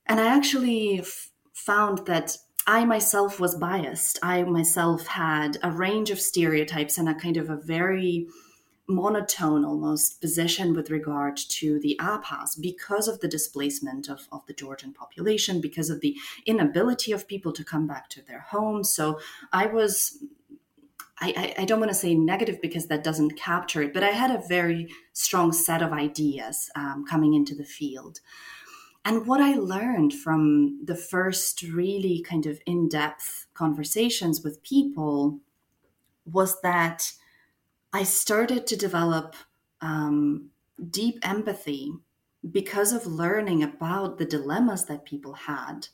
[0.06, 1.04] And I actually
[1.64, 4.18] found that I myself was biased.
[4.22, 8.28] I myself had a range of stereotypes and a kind of a very
[8.88, 14.52] monotone almost position with regard to the Abkhaz because of the displacement of, of the
[14.52, 18.92] Georgian population, because of the inability of people to come back to their homes.
[18.92, 19.18] So
[19.52, 20.22] I was
[21.24, 24.32] I, I, don't want to say negative because that doesn't capture it, but I had
[24.32, 28.18] a very strong set of ideas um, coming into the field.
[29.04, 35.40] And what I learned from the first really kind of in depth conversations with people
[36.24, 37.12] was that
[37.92, 39.34] I started to develop
[39.80, 40.50] um,
[40.90, 41.92] deep empathy
[42.50, 45.88] because of learning about the dilemmas that people had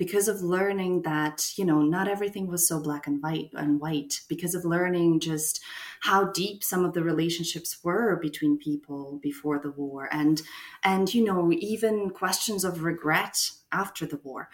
[0.00, 4.22] because of learning that you know not everything was so black and white and white
[4.28, 5.60] because of learning just
[6.00, 10.40] how deep some of the relationships were between people before the war and
[10.82, 14.48] and you know even questions of regret after the war.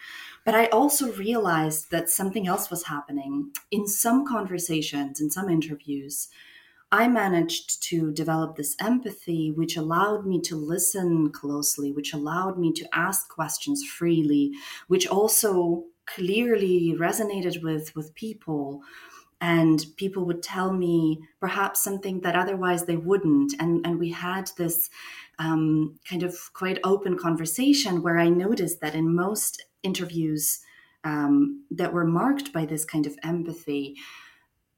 [0.45, 6.29] But i also realized that something else was happening in some conversations in some interviews
[6.93, 12.73] I managed to develop this empathy, which allowed me to listen closely, which allowed me
[12.75, 14.53] to ask questions freely,
[14.87, 18.83] which also clearly resonated with, with people.
[19.41, 23.55] And people would tell me perhaps something that otherwise they wouldn't.
[23.59, 24.89] And, and we had this
[25.39, 30.61] um, kind of quite open conversation where I noticed that in most interviews
[31.05, 33.97] um, that were marked by this kind of empathy,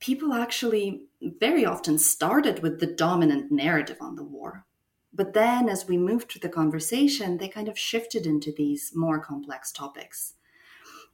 [0.00, 4.64] people actually very often started with the dominant narrative on the war.
[5.12, 9.18] But then, as we moved through the conversation, they kind of shifted into these more
[9.18, 10.34] complex topics.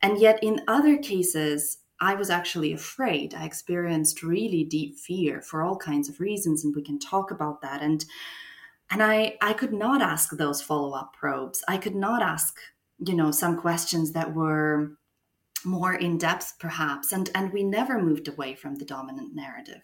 [0.03, 3.35] And yet, in other cases, I was actually afraid.
[3.35, 7.63] I experienced really deep fear for all kinds of reasons, and we can talk about
[7.63, 7.83] that.
[7.83, 8.05] And
[8.91, 11.65] and I I could not ask those follow up probes.
[11.69, 12.59] I could not ask
[12.99, 14.93] you know some questions that were
[15.65, 19.83] more in depth perhaps and and we never moved away from the dominant narrative.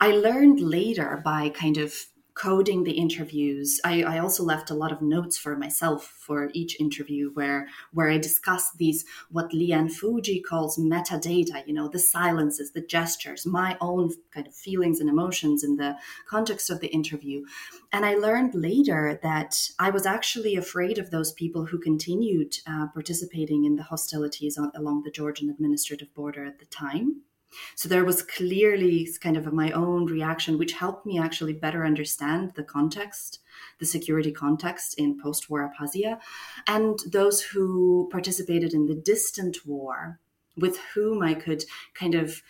[0.00, 1.94] I learned later by kind of
[2.34, 3.80] coding the interviews.
[3.84, 8.10] I, I also left a lot of notes for myself for each interview where where
[8.10, 13.46] i discuss these what Lee Ann Fujii calls metadata you know the silences the gestures
[13.46, 15.96] my own kind of feelings and emotions in the
[16.28, 17.44] context of the interview.
[17.92, 22.88] And i learned later that i was actually afraid of those people who continued uh,
[22.92, 27.22] participating in the hostilities on, along the georgian administrative border at the time
[27.74, 32.52] so there was clearly kind of my own reaction, which helped me actually better understand
[32.54, 33.40] the context,
[33.78, 36.18] the security context in post war Abkhazia,
[36.66, 40.20] and those who participated in the distant war,
[40.56, 42.42] with whom I could kind of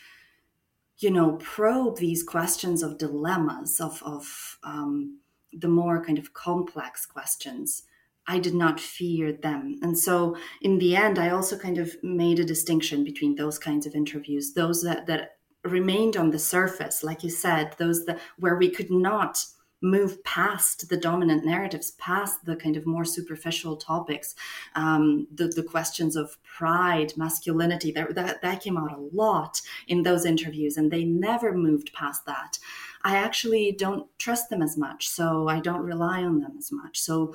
[0.98, 5.18] you know probe these questions of dilemmas of of um,
[5.52, 7.82] the more kind of complex questions
[8.26, 9.78] I did not fear them.
[9.82, 13.86] And so in the end, I also kind of made a distinction between those kinds
[13.86, 18.56] of interviews, those that, that remained on the surface, like you said, those that where
[18.56, 19.44] we could not
[19.84, 24.34] move past the dominant narratives, past the kind of more superficial topics,
[24.74, 30.02] um, the, the questions of pride, masculinity, that, that, that came out a lot in
[30.02, 32.58] those interviews, and they never moved past that.
[33.02, 36.98] I actually don't trust them as much, so I don't rely on them as much.
[36.98, 37.34] So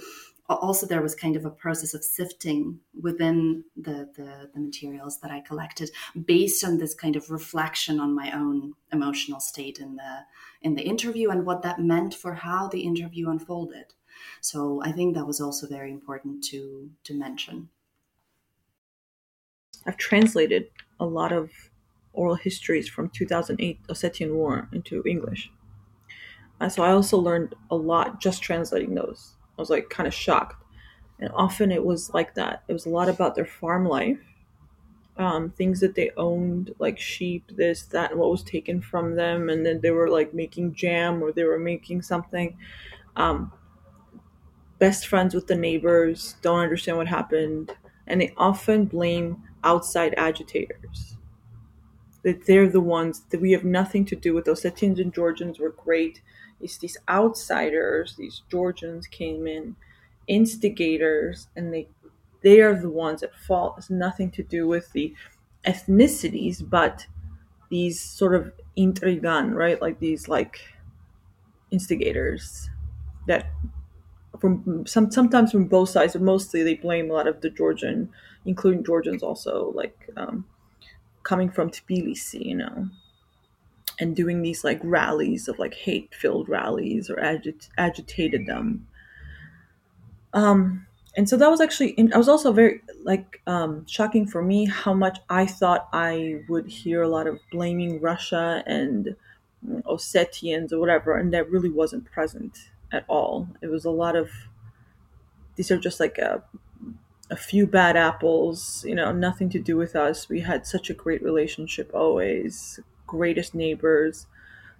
[0.55, 5.31] also there was kind of a process of sifting within the, the, the materials that
[5.31, 5.91] I collected
[6.25, 10.19] based on this kind of reflection on my own emotional state in the
[10.61, 13.93] in the interview and what that meant for how the interview unfolded.
[14.41, 17.69] So I think that was also very important to to mention.
[19.85, 20.69] I've translated
[20.99, 21.51] a lot of
[22.13, 25.51] oral histories from 2008 Ossetian War into English.
[26.59, 30.13] Uh, so I also learned a lot just translating those I was like kind of
[30.13, 30.63] shocked.
[31.19, 32.63] And often it was like that.
[32.69, 34.19] It was a lot about their farm life,
[35.17, 39.49] um, things that they owned, like sheep, this, that, and what was taken from them.
[39.49, 42.57] And then they were like making jam or they were making something.
[43.17, 43.51] Um,
[44.79, 47.75] best friends with the neighbors, don't understand what happened.
[48.07, 51.17] And they often blame outside agitators.
[52.23, 54.45] That they're the ones that we have nothing to do with.
[54.45, 56.21] Those Ossetians and Georgians were great
[56.61, 59.75] is these outsiders, these Georgians came in,
[60.27, 61.87] instigators, and they
[62.41, 63.75] they are the ones at fault.
[63.77, 65.13] It's nothing to do with the
[65.65, 67.05] ethnicities, but
[67.69, 69.81] these sort of intrigan, right?
[69.81, 70.59] Like these like
[71.71, 72.69] instigators
[73.27, 73.51] that
[74.39, 78.09] from some sometimes from both sides, but mostly they blame a lot of the Georgian,
[78.45, 80.45] including Georgians also, like um,
[81.23, 82.89] coming from Tbilisi, you know
[83.99, 88.87] and doing these like rallies of like hate filled rallies or agit- agitated them.
[90.33, 90.85] Um,
[91.17, 94.93] and so that was actually, I was also very like um, shocking for me how
[94.93, 99.15] much I thought I would hear a lot of blaming Russia and
[99.85, 103.47] Ossetians or whatever, and that really wasn't present at all.
[103.61, 104.29] It was a lot of
[105.55, 106.43] these are just like a,
[107.29, 110.29] a few bad apples, you know, nothing to do with us.
[110.29, 112.79] We had such a great relationship always,
[113.09, 114.27] greatest neighbors.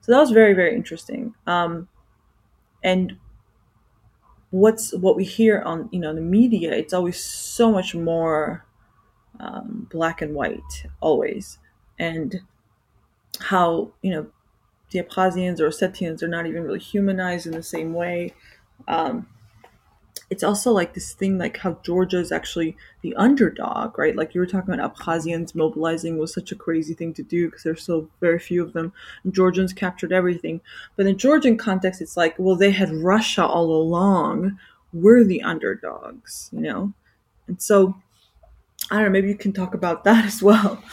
[0.01, 1.35] So that was very very interesting.
[1.47, 1.87] Um,
[2.83, 3.17] and
[4.51, 8.65] what's what we hear on you know the media, it's always so much more
[9.39, 11.59] um, black and white always,
[11.97, 12.41] and
[13.39, 14.27] how you know
[14.91, 18.33] the Abkhazians or Ossetians are not even really humanized in the same way.
[18.87, 19.27] Um,
[20.29, 24.15] it's also like this thing like how Georgia is actually the underdog, right?
[24.15, 27.63] Like you were talking about Abkhazians mobilizing was such a crazy thing to do because
[27.63, 28.93] there's so very few of them.
[29.23, 30.61] And Georgians captured everything.
[30.95, 34.59] But in Georgian context, it's like, well, they had Russia all along.
[34.93, 36.93] We're the underdogs, you know?
[37.47, 37.95] And so,
[38.91, 40.83] I don't know, maybe you can talk about that as well.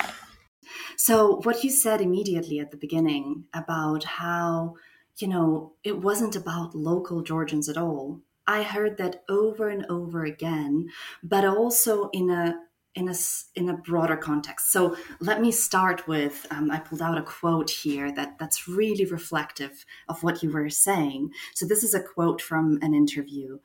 [0.97, 4.77] So, what you said immediately at the beginning about how,
[5.19, 10.25] you know, it wasn't about local Georgians at all I heard that over and over
[10.25, 10.89] again,
[11.23, 12.61] but also in a
[12.95, 13.15] in a
[13.55, 14.73] in a broader context.
[14.73, 19.05] So let me start with um, I pulled out a quote here that that's really
[19.05, 21.31] reflective of what you were saying.
[21.55, 23.59] So this is a quote from an interview.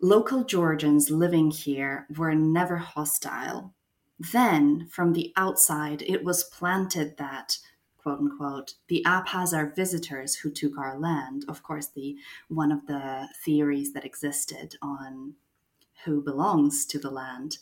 [0.00, 3.74] Local Georgians living here were never hostile.
[4.32, 7.58] Then, from the outside, it was planted that
[8.08, 11.44] quote unquote, the Abkhaz are visitors who took our land.
[11.46, 12.16] Of course, the
[12.48, 15.34] one of the theories that existed on
[16.04, 17.58] who belongs to the land.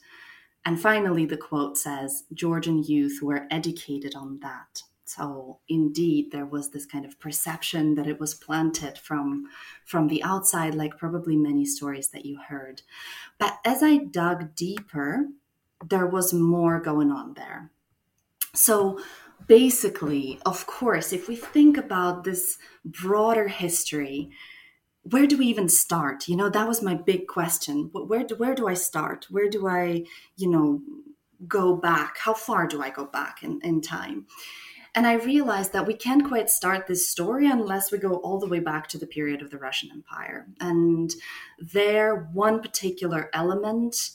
[0.64, 4.82] And finally, the quote says Georgian youth were educated on that.
[5.04, 9.46] So indeed, there was this kind of perception that it was planted from
[9.84, 12.82] from the outside, like probably many stories that you heard.
[13.38, 15.26] But as I dug deeper,
[15.84, 17.72] there was more going on there.
[18.54, 18.98] So
[19.46, 24.30] basically, of course, if we think about this broader history,
[25.02, 26.28] where do we even start?
[26.28, 27.90] You know, that was my big question.
[27.92, 29.26] Where do, where do I start?
[29.30, 30.04] Where do I,
[30.36, 30.80] you know,
[31.46, 32.18] go back?
[32.18, 34.26] How far do I go back in, in time?
[34.96, 38.48] And I realized that we can't quite start this story unless we go all the
[38.48, 40.46] way back to the period of the Russian Empire.
[40.58, 41.14] And
[41.58, 44.12] there, one particular element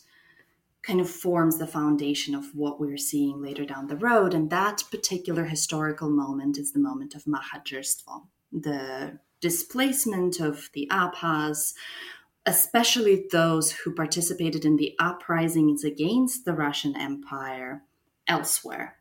[0.84, 4.34] kind of forms the foundation of what we're seeing later down the road.
[4.34, 11.74] And that particular historical moment is the moment of Mahajerstvo, the displacement of the Abkhaz,
[12.46, 17.84] especially those who participated in the uprisings against the Russian Empire
[18.28, 19.01] elsewhere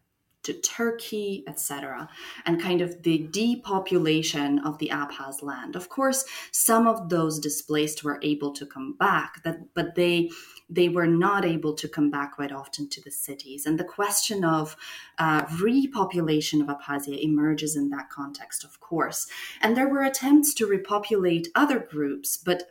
[0.51, 2.09] to Turkey, etc.,
[2.44, 5.76] and kind of the depopulation of the Abkhaz land.
[5.76, 10.30] Of course, some of those displaced were able to come back, that, but they
[10.68, 13.66] they were not able to come back quite often to the cities.
[13.66, 14.76] And the question of
[15.18, 19.26] uh, repopulation of Abkhazia emerges in that context, of course.
[19.61, 22.68] And there were attempts to repopulate other groups, but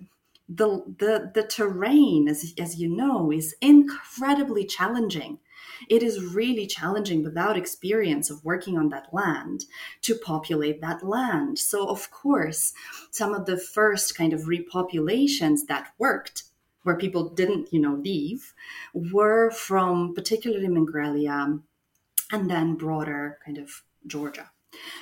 [0.50, 5.40] the the the terrain, as as you know, is incredibly challenging
[5.88, 9.66] it is really challenging without experience of working on that land
[10.02, 11.60] to populate that land.
[11.60, 12.74] So, of course,
[13.12, 16.44] some of the first kind of repopulations that worked
[16.84, 18.54] where people didn't, you know, leave,
[18.94, 21.62] were from particularly Mingrelia
[22.32, 24.50] and then broader kind of Georgia.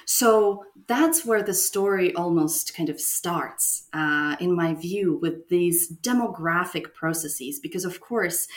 [0.06, 5.92] So that's where the story almost kind of starts, uh, in my view, with these
[5.92, 8.48] demographic processes, because of course,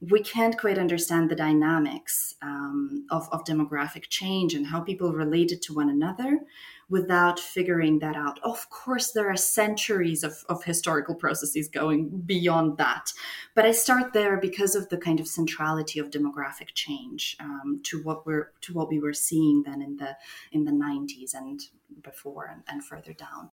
[0.00, 5.62] we can't quite understand the dynamics um, of, of demographic change and how people related
[5.62, 6.40] to one another
[6.88, 8.38] without figuring that out.
[8.42, 13.12] Of course, there are centuries of, of historical processes going beyond that,
[13.54, 18.02] but I start there because of the kind of centrality of demographic change um, to
[18.02, 20.16] what we're to what we were seeing then in the
[20.52, 21.60] in the 90s and
[22.02, 23.50] before and, and further down.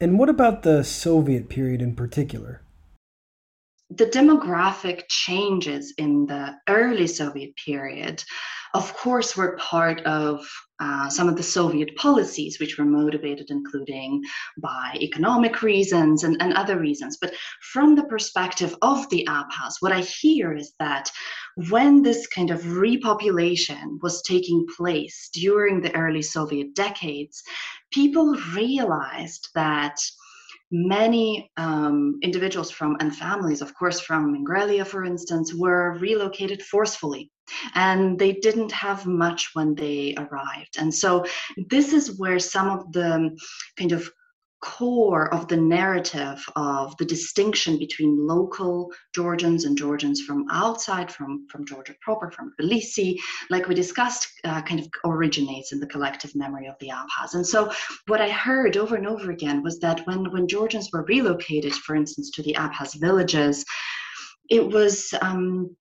[0.00, 2.62] And what about the Soviet period in particular?
[3.90, 8.22] The demographic changes in the early Soviet period,
[8.72, 10.46] of course, were part of
[10.78, 14.22] uh, some of the Soviet policies, which were motivated, including
[14.62, 17.18] by economic reasons and, and other reasons.
[17.20, 17.34] But
[17.72, 21.10] from the perspective of the Abkhaz, what I hear is that
[21.68, 27.42] when this kind of repopulation was taking place during the early Soviet decades,
[27.90, 29.96] people realized that
[30.70, 37.30] many um, individuals from and families, of course, from Mingrelia, for instance, were relocated forcefully.
[37.74, 40.76] And they didn't have much when they arrived.
[40.78, 41.24] And so,
[41.68, 43.36] this is where some of the
[43.76, 44.08] kind of
[44.60, 51.46] core of the narrative of the distinction between local Georgians and Georgians from outside, from,
[51.50, 53.16] from Georgia proper, from Tbilisi,
[53.48, 57.34] like we discussed, uh, kind of originates in the collective memory of the Abkhaz.
[57.34, 57.72] And so
[58.06, 61.94] what I heard over and over again was that when, when Georgians were relocated, for
[61.94, 63.64] instance, to the Abkhaz villages,
[64.50, 65.76] it was um,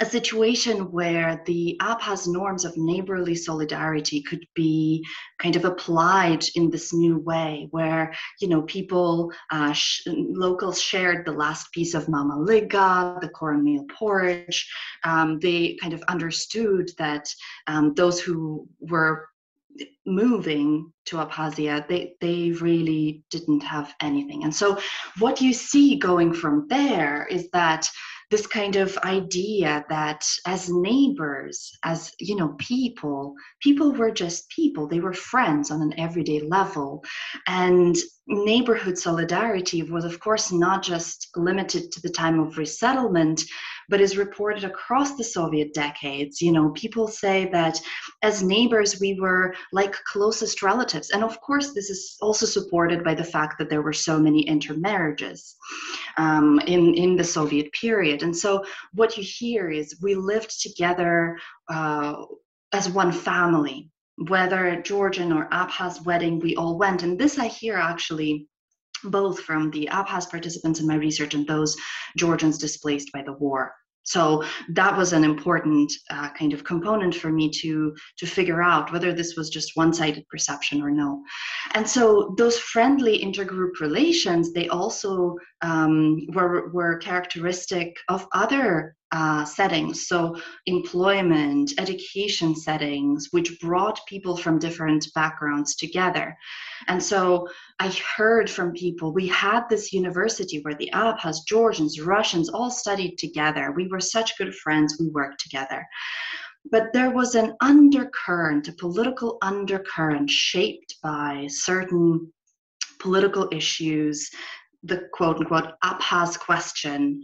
[0.00, 5.04] a situation where the Abkhaz norms of neighborly solidarity could be
[5.38, 11.24] kind of applied in this new way, where you know people, uh, sh- locals shared
[11.24, 14.70] the last piece of mamaliga, the cornmeal porridge.
[15.04, 17.28] Um, they kind of understood that
[17.66, 19.26] um, those who were
[20.06, 24.44] moving to Abkhazia, they, they really didn't have anything.
[24.44, 24.78] And so,
[25.18, 27.88] what you see going from there is that
[28.32, 34.86] this kind of idea that as neighbors as you know people people were just people.
[34.86, 37.04] They were friends on an everyday level.
[37.46, 37.96] And
[38.28, 43.42] neighborhood solidarity was of course not just limited to the time of resettlement
[43.88, 46.40] but is reported across the soviet decades.
[46.40, 47.80] You know people say that
[48.22, 51.10] as neighbors we were like closest relatives.
[51.10, 54.42] And of course this is also supported by the fact that there were so many
[54.42, 55.56] intermarriages
[56.16, 58.22] um, in in the soviet period.
[58.22, 58.64] And so
[58.94, 62.14] what you hear is we lived together uh,
[62.72, 67.02] as one family whether Georgian or Abkhaz wedding, we all went.
[67.02, 68.46] And this I hear actually
[69.04, 71.76] both from the Abkhaz participants in my research and those
[72.16, 73.72] Georgians displaced by the war.
[74.04, 78.92] So that was an important uh, kind of component for me to to figure out
[78.92, 81.22] whether this was just one-sided perception or no.
[81.74, 89.44] And so those friendly intergroup relations they also um, were were characteristic of other uh,
[89.44, 90.34] settings, so
[90.64, 96.34] employment, education settings, which brought people from different backgrounds together.
[96.88, 97.46] And so
[97.78, 103.16] I heard from people, we had this university where the Abkhaz, Georgians, Russians all studied
[103.18, 103.72] together.
[103.76, 105.86] We were such good friends, we worked together.
[106.70, 112.32] But there was an undercurrent, a political undercurrent shaped by certain
[112.98, 114.30] political issues,
[114.84, 117.22] the quote unquote Abkhaz question,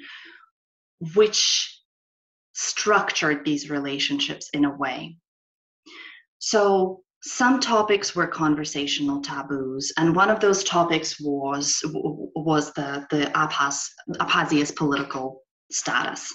[1.14, 1.77] which
[2.58, 5.16] structured these relationships in a way.
[6.40, 11.80] So some topics were conversational taboos, and one of those topics was
[12.34, 13.86] was the the Abkhaz,
[14.20, 16.32] Abkhazia's political status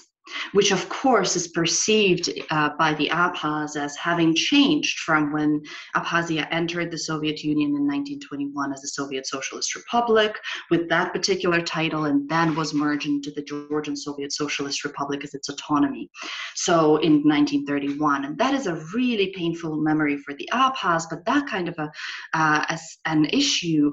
[0.52, 5.62] which of course is perceived uh, by the Abkhaz as having changed from when
[5.96, 10.38] Abkhazia entered the Soviet Union in 1921 as a Soviet Socialist Republic
[10.70, 15.34] with that particular title and then was merged into the Georgian Soviet Socialist Republic as
[15.34, 16.08] its autonomy.
[16.54, 21.46] So in 1931, and that is a really painful memory for the Abkhaz, but that
[21.46, 21.90] kind of a,
[22.32, 23.92] uh, as an issue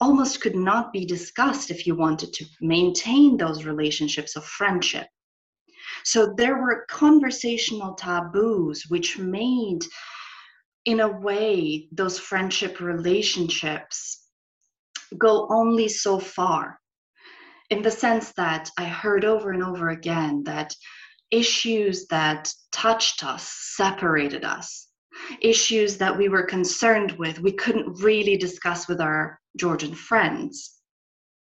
[0.00, 5.06] almost could not be discussed if you wanted to maintain those relationships of friendship
[6.04, 9.80] so there were conversational taboos which made,
[10.84, 14.26] in a way, those friendship relationships
[15.18, 16.78] go only so far.
[17.70, 20.74] In the sense that I heard over and over again that
[21.30, 24.88] issues that touched us separated us.
[25.40, 30.80] Issues that we were concerned with, we couldn't really discuss with our Georgian friends.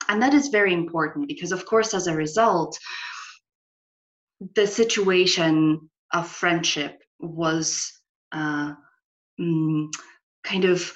[0.08, 2.78] And that is very important because, of course, as a result,
[4.56, 7.92] the situation of friendship was
[8.32, 8.74] uh,
[9.40, 9.88] mm,
[10.44, 10.92] kind of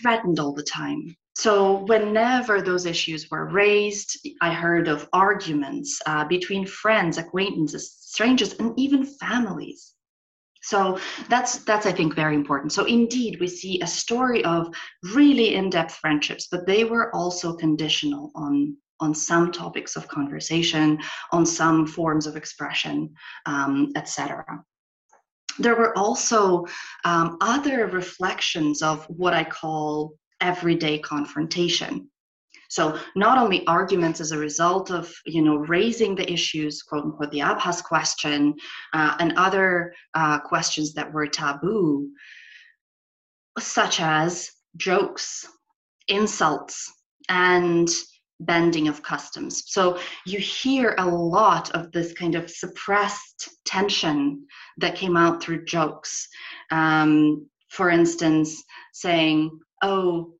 [0.00, 1.16] threatened all the time.
[1.34, 8.52] So, whenever those issues were raised, I heard of arguments uh, between friends, acquaintances, strangers,
[8.54, 9.94] and even families.
[10.62, 12.72] So that's that's I think very important.
[12.72, 14.72] So indeed, we see a story of
[15.12, 20.98] really in-depth friendships, but they were also conditional on on some topics of conversation,
[21.32, 23.12] on some forms of expression,
[23.46, 24.44] um, etc.
[25.58, 26.64] There were also
[27.04, 32.08] um, other reflections of what I call everyday confrontation.
[32.68, 37.30] So not only arguments as a result of you know raising the issues, quote unquote,
[37.30, 38.54] the Abkhaz question
[38.94, 42.08] uh, and other uh, questions that were taboo,
[43.58, 45.46] such as jokes,
[46.08, 46.90] insults,
[47.28, 47.90] and
[48.44, 49.64] bending of customs.
[49.66, 54.46] So you hear a lot of this kind of suppressed tension
[54.78, 56.28] that came out through jokes.
[56.70, 58.62] Um, for instance,
[58.92, 60.34] saying, oh,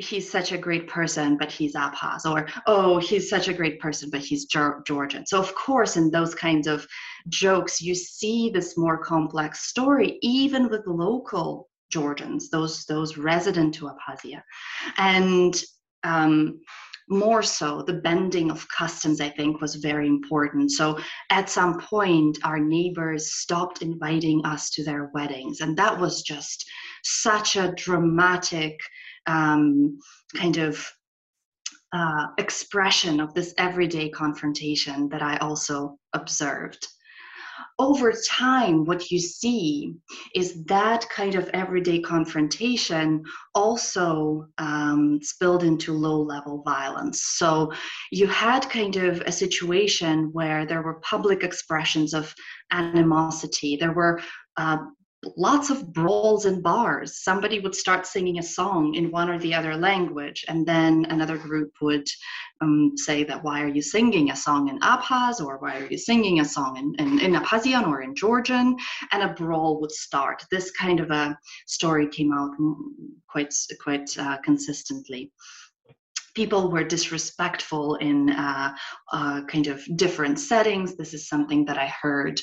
[0.00, 4.08] he's such a great person, but he's Abkhaz, or oh, he's such a great person,
[4.10, 5.26] but he's Georgian.
[5.26, 6.86] So, of course, in those kinds of
[7.28, 13.90] jokes, you see this more complex story, even with local Georgians, those those resident to
[13.90, 14.42] Abkhazia,
[14.96, 15.62] and
[16.02, 16.60] um,
[17.10, 20.70] more so the bending of customs i think was very important.
[20.70, 20.98] So
[21.30, 26.64] at some point our neighbors stopped inviting us to their weddings and that was just
[27.04, 28.78] such a dramatic
[29.26, 29.98] um,
[30.36, 30.86] kind of
[31.92, 36.86] uh, expression of this everyday confrontation that i also observed
[37.80, 39.94] over time, what you see
[40.34, 43.24] is that kind of everyday confrontation
[43.54, 47.22] also um, spilled into low level violence.
[47.38, 47.72] So
[48.12, 52.34] you had kind of a situation where there were public expressions of
[52.70, 54.20] animosity, there were
[54.58, 54.76] uh,
[55.36, 57.22] lots of brawls in bars.
[57.22, 61.36] Somebody would start singing a song in one or the other language, and then another
[61.36, 62.06] group would
[62.60, 65.98] um, say that why are you singing a song in Abkhaz or why are you
[65.98, 68.76] singing a song in, in, in Abkhazian or in Georgian?
[69.12, 70.44] And a brawl would start.
[70.50, 72.50] This kind of a story came out
[73.28, 75.30] quite quite uh, consistently
[76.34, 78.72] people were disrespectful in uh,
[79.12, 80.96] uh, kind of different settings.
[80.96, 82.40] This is something that I heard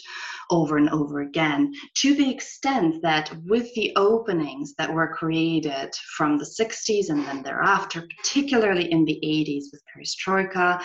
[0.49, 6.38] over and over again, to the extent that with the openings that were created from
[6.38, 10.81] the 60s and then thereafter, particularly in the 80s with perestroika,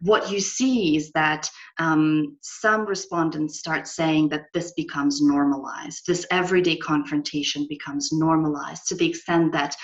[0.00, 1.48] what you see is that
[1.78, 6.06] um, some respondents start saying that this becomes normalized.
[6.06, 9.76] This everyday confrontation becomes normalized to the extent that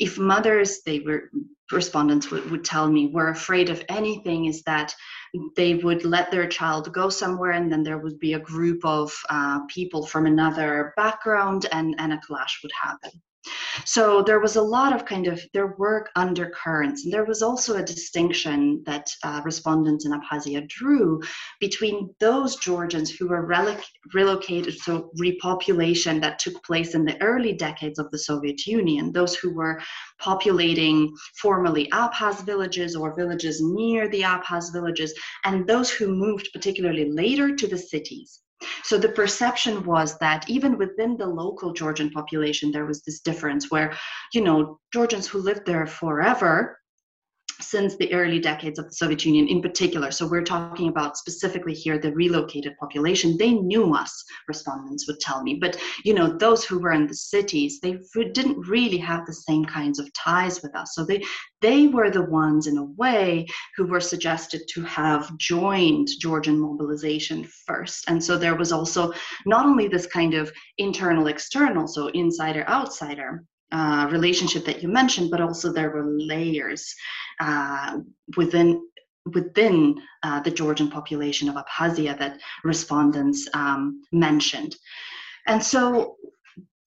[0.00, 1.30] if mothers, they were
[1.72, 4.94] respondents would, would tell me were afraid of anything is that
[5.56, 9.12] they would let their child go somewhere and then there would be a group of
[9.30, 13.10] uh, people from another background and, and a clash would happen
[13.84, 17.04] so there was a lot of kind of there were undercurrents.
[17.04, 21.20] And there was also a distinction that uh, respondents in abkhazia drew
[21.60, 27.52] between those georgians who were relic- relocated so repopulation that took place in the early
[27.52, 29.80] decades of the soviet union those who were
[30.18, 35.14] populating formerly abkhaz villages or villages near the abkhaz villages
[35.44, 38.40] and those who moved particularly later to the cities
[38.82, 43.70] so the perception was that even within the local Georgian population, there was this difference
[43.70, 43.96] where,
[44.32, 46.78] you know, Georgians who lived there forever
[47.60, 50.10] since the early decades of the Soviet Union in particular.
[50.10, 53.36] So we're talking about specifically here the relocated population.
[53.36, 55.54] They knew us, respondents would tell me.
[55.54, 57.98] But you know, those who were in the cities, they
[58.32, 60.94] didn't really have the same kinds of ties with us.
[60.94, 61.22] So they
[61.60, 63.46] they were the ones in a way
[63.76, 68.04] who were suggested to have joined Georgian mobilization first.
[68.08, 69.12] And so there was also
[69.46, 73.44] not only this kind of internal external, so insider outsider
[73.74, 76.94] uh, relationship that you mentioned, but also there were layers
[77.40, 77.98] uh,
[78.36, 78.80] within
[79.32, 84.76] within uh, the Georgian population of Abkhazia that respondents um, mentioned.
[85.46, 86.16] And so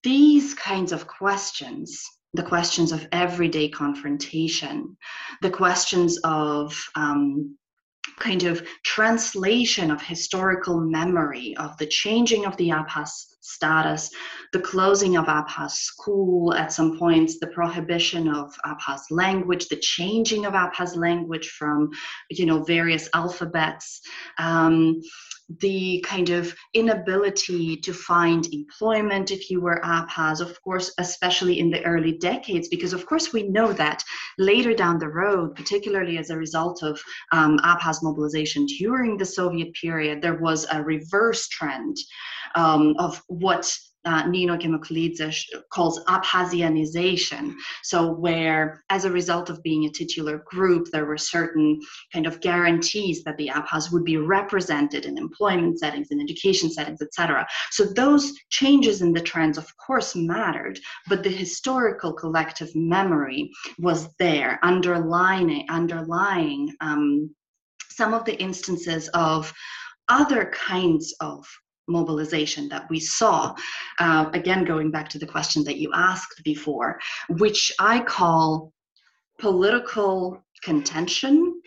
[0.03, 2.01] these kinds of questions,
[2.33, 4.95] the questions of everyday confrontation,
[5.41, 7.57] the questions of um,
[8.19, 13.09] kind of translation of historical memory of the changing of the Abkhaz
[13.41, 14.09] status,
[14.51, 20.45] the closing of Abkhaz school at some points, the prohibition of Abkhaz language, the changing
[20.45, 21.89] of Abkhaz language from,
[22.29, 24.01] you know, various alphabets,
[24.37, 24.99] um,
[25.59, 31.69] the kind of inability to find employment if you were Abkhaz, of course, especially in
[31.69, 34.03] the early decades, because of course we know that
[34.37, 36.99] later down the road, particularly as a result of
[37.31, 41.97] um, Abkhaz mobilization during the Soviet period, there was a reverse trend
[42.55, 43.73] um, of what
[44.27, 45.33] Nino Kemoklidze
[45.71, 47.53] calls Abkhazianization.
[47.83, 51.79] So, where as a result of being a titular group, there were certain
[52.13, 57.01] kind of guarantees that the Abkhaz would be represented in employment settings, in education settings,
[57.01, 57.45] etc.
[57.71, 64.07] So, those changes in the trends, of course, mattered, but the historical collective memory was
[64.19, 67.33] there, underlying, underlying um,
[67.89, 69.51] some of the instances of
[70.07, 71.45] other kinds of
[71.87, 73.55] mobilization that we saw,
[73.99, 78.73] uh, again, going back to the question that you asked before, which I call
[79.39, 81.61] political contention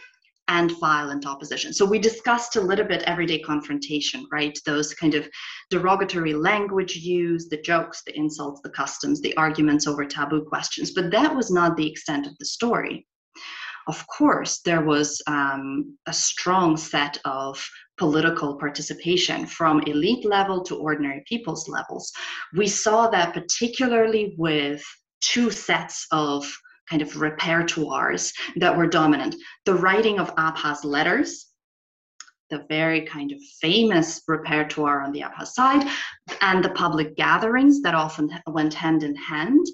[0.48, 1.72] and violent opposition.
[1.72, 4.58] So we discussed a little bit everyday confrontation, right?
[4.66, 5.28] Those kind of
[5.70, 10.90] derogatory language used, the jokes, the insults, the customs, the arguments over taboo questions.
[10.90, 13.06] But that was not the extent of the story
[13.90, 17.62] of course, there was um, a strong set of
[18.00, 22.10] political participation from elite level to ordinary people's levels.
[22.56, 24.82] We saw that particularly with
[25.20, 26.50] two sets of
[26.88, 29.36] kind of repertoires that were dominant
[29.66, 31.46] the writing of Abkhaz letters.
[32.48, 35.86] The very kind of famous repertoire on the Abkhaz side,
[36.40, 39.64] and the public gatherings that often went hand in hand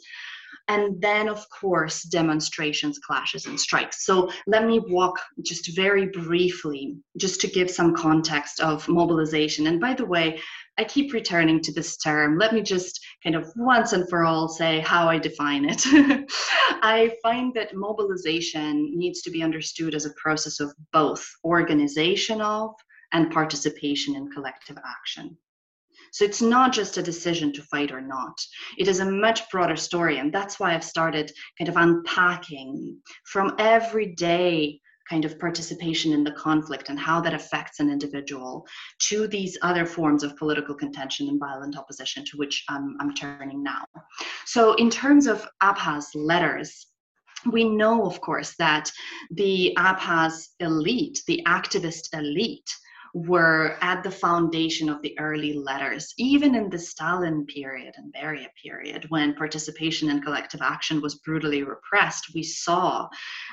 [0.68, 4.04] and then of course demonstrations clashes and strikes.
[4.04, 9.66] So let me walk just very briefly just to give some context of mobilization.
[9.68, 10.40] And by the way
[10.78, 12.38] i keep returning to this term.
[12.38, 15.82] Let me just kind of once and for all say how i define it.
[16.82, 22.74] I find that mobilization needs to be understood as a process of both organization of
[23.12, 25.38] and participation in collective action
[26.16, 28.40] so it's not just a decision to fight or not.
[28.78, 30.18] It is a much broader story.
[30.18, 32.96] And that's why I've started kind of unpacking
[33.26, 38.66] from everyday kind of participation in the conflict and how that affects an individual
[39.00, 43.62] to these other forms of political contention and violent opposition to which um, I'm turning
[43.62, 43.84] now.
[44.46, 46.86] So, in terms of Abkhaz letters,
[47.52, 48.90] we know, of course, that
[49.30, 52.70] the Abkhaz elite, the activist elite,
[53.16, 58.48] were at the foundation of the early letters, even in the Stalin period and Beria
[58.62, 62.34] period, when participation in collective action was brutally repressed.
[62.34, 63.08] We saw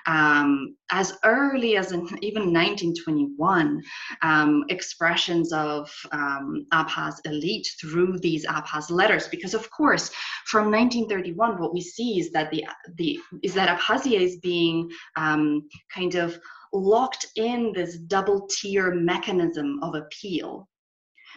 [0.05, 3.81] um, as early as in even 1921
[4.21, 10.11] um, expressions of um, Abkhaz elite through these Abkhaz letters, because of course,
[10.45, 15.69] from 1931, what we see is that the the is that Abkhazia is being um,
[15.95, 16.37] kind of
[16.73, 20.67] locked in this double tier mechanism of appeal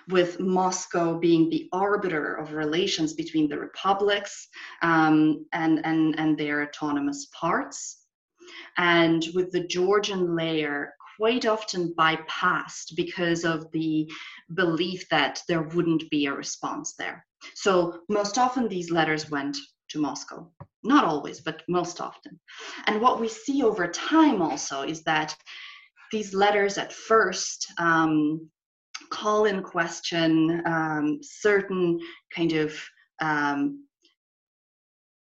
[0.08, 4.48] with Moscow being the arbiter of relations between the republics
[4.82, 8.04] um, and, and, and their autonomous parts,
[8.78, 14.10] and with the Georgian layer quite often bypassed because of the
[14.54, 17.24] belief that there wouldn't be a response there.
[17.54, 19.56] So, most often these letters went
[19.90, 20.50] to Moscow.
[20.86, 22.38] Not always, but most often.
[22.86, 25.36] And what we see over time also is that
[26.12, 28.48] these letters at first um,
[29.10, 31.98] call in question um, certain
[32.34, 32.78] kind of
[33.20, 33.86] um,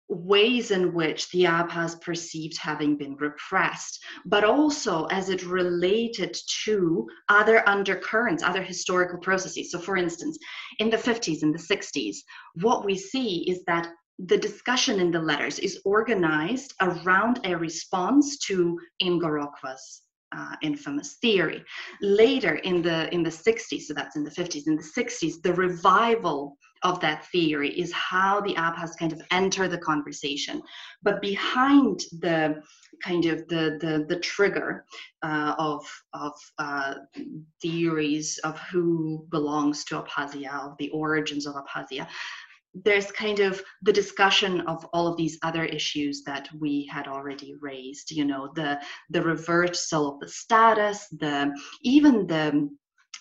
[0.09, 6.35] ways in which the Abkhaz perceived having been repressed, but also as it related
[6.65, 9.71] to other undercurrents, other historical processes.
[9.71, 10.37] So, for instance,
[10.79, 12.17] in the 50s and the 60s,
[12.61, 13.89] what we see is that
[14.19, 20.03] the discussion in the letters is organized around a response to Ingorokva's
[20.35, 21.63] uh, infamous theory.
[22.01, 25.53] Later in the in the 60s, so that's in the 50s, in the 60s, the
[25.53, 30.61] revival of that theory is how the Abkhaz kind of enter the conversation.
[31.01, 32.61] But behind the
[33.03, 34.85] kind of the the, the trigger
[35.23, 36.95] uh, of of uh,
[37.61, 42.07] theories of who belongs to Abkhazia, of the origins of Abkhazia,
[42.73, 47.53] there's kind of the discussion of all of these other issues that we had already
[47.61, 48.79] raised you know the
[49.11, 51.51] the reversal of the status the
[51.83, 52.69] even the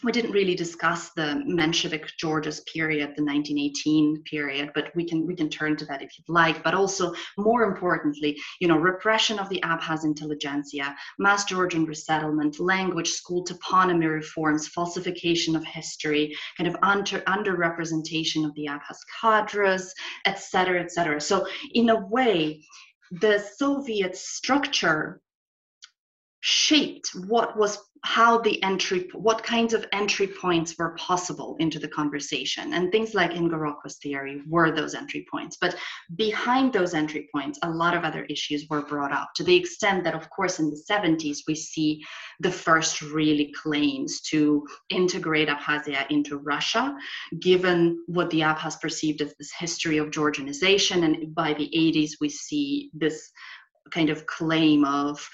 [0.02, 5.34] we didn't really discuss the Menshevik Georgia's period, the 1918 period, but we can we
[5.34, 6.62] can turn to that if you'd like.
[6.62, 13.10] But also, more importantly, you know, repression of the Abkhaz intelligentsia, mass Georgian resettlement, language,
[13.10, 19.94] school toponymy reforms, falsification of history, kind of under underrepresentation of the Abkhaz cadres,
[20.26, 21.20] etc., etc.
[21.20, 22.64] So, in a way,
[23.10, 25.20] the Soviet structure
[26.42, 31.86] shaped what was how the entry what kinds of entry points were possible into the
[31.86, 32.74] conversation.
[32.74, 35.76] And things like Ingorokva's theory were those entry points but
[36.16, 39.30] behind those entry points a lot of other issues were brought up.
[39.36, 42.02] To the extent that of course in the 70s we see
[42.40, 46.92] the first really claims to integrate Abkhazia into Russia
[47.40, 51.04] given what the Abkhaz perceived as this history of Georgianization.
[51.04, 53.30] And by the 80s we see this
[53.92, 55.28] kind of claim of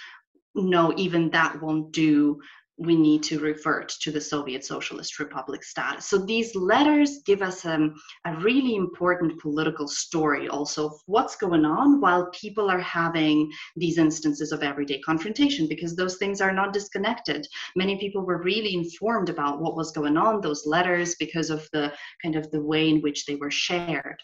[0.63, 2.41] no, even that won't do.
[2.81, 6.05] We need to revert to the Soviet Socialist Republic status.
[6.07, 7.93] So these letters give us um,
[8.25, 13.99] a really important political story also of what's going on while people are having these
[13.99, 17.49] instances of everyday confrontation because those things are not disconnected.
[17.75, 21.93] Many people were really informed about what was going on, those letters, because of the
[22.23, 24.23] kind of the way in which they were shared.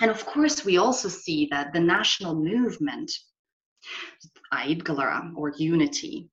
[0.00, 3.12] And of course, we also see that the national movement
[4.56, 6.28] Aidgylara or unity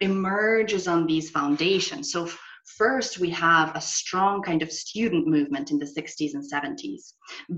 [0.00, 2.12] emerges on these foundations.
[2.12, 2.28] So
[2.76, 7.12] first we have a strong kind of student movement in the 60s and 70s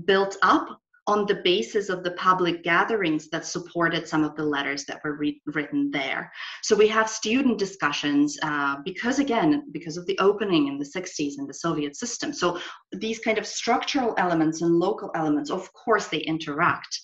[0.05, 4.85] built up on the basis of the public gatherings that supported some of the letters
[4.85, 6.31] that were re- written there.
[6.61, 11.39] So we have student discussions uh, because, again, because of the opening in the 60s
[11.39, 12.31] in the Soviet system.
[12.33, 12.59] So
[12.91, 16.99] these kind of structural elements and local elements, of course, they interact.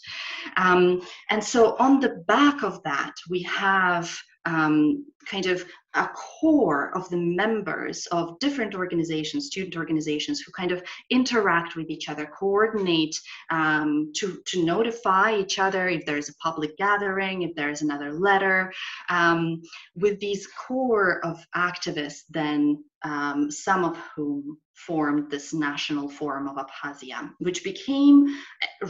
[0.58, 4.16] Um, and so on the back of that, we have
[4.48, 10.72] um, kind of a core of the members of different organizations, student organizations, who kind
[10.72, 13.16] of interact with each other, coordinate
[13.50, 18.72] um, to, to notify each other if there's a public gathering, if there's another letter,
[19.10, 19.62] um,
[19.96, 26.58] with these core of activists, then um, some of whom formed this National Forum of
[26.58, 28.28] Abkhazia, which became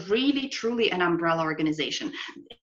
[0.07, 2.11] really truly an umbrella organization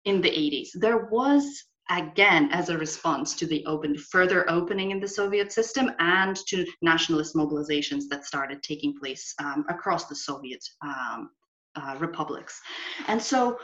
[0.05, 0.69] in the 80s.
[0.75, 5.91] There was again as a response to the open further opening in the soviet system
[5.99, 11.31] and to nationalist mobilizations that started taking place um, across the soviet um,
[11.77, 12.61] uh, republics.
[13.09, 13.59] And so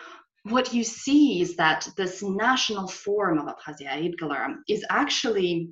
[0.45, 5.71] what you see is that this national forum of abkhazia Aidgylara, is actually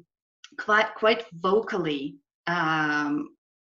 [0.59, 3.31] quite quite vocally um,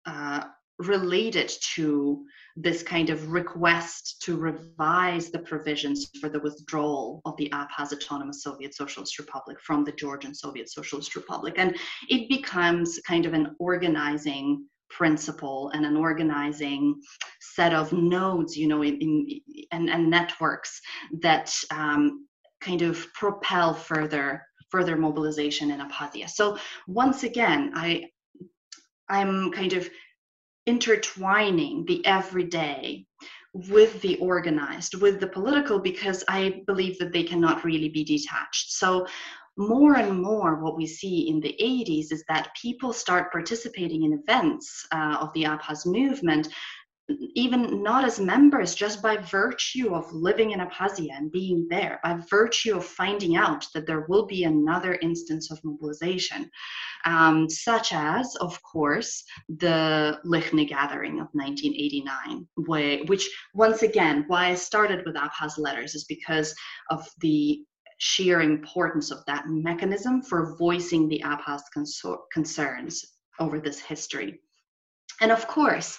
[0.07, 0.45] uh,
[0.89, 2.24] related to
[2.57, 8.43] this kind of request to revise the provisions for the withdrawal of the Abkhaz Autonomous
[8.43, 11.55] Soviet Socialist Republic from the Georgian Soviet Socialist Republic.
[11.57, 11.76] And
[12.09, 17.01] it becomes kind of an organizing principle and an organizing
[17.41, 19.41] set of nodes, you know, in, in
[19.72, 20.80] and, and networks
[21.20, 22.26] that um,
[22.61, 26.28] kind of propel further further mobilization in Abkhazia.
[26.30, 26.57] So
[26.87, 28.05] once again, I
[29.09, 29.89] I'm kind of
[30.67, 33.07] intertwining the everyday
[33.55, 38.73] with the organized, with the political, because I believe that they cannot really be detached.
[38.73, 39.07] So
[39.59, 44.15] more and more, what we see in the 80s is that people start participating in
[44.15, 46.49] events uh, of the Abkhaz movement
[47.09, 52.19] even not as members, just by virtue of living in Abkhazia and being there, by
[52.31, 56.49] virtue of finding out that there will be another instance of mobilization,
[57.05, 64.47] um, such as, of course, the Likhny gathering of 1989, where, which, once again, why
[64.47, 66.55] I started with Abkhaz letters is because
[66.91, 67.65] of the
[67.99, 71.63] sheer importance of that mechanism for voicing the Abkhaz
[72.33, 73.05] concerns
[73.39, 74.41] over this history.
[75.21, 75.99] And of course,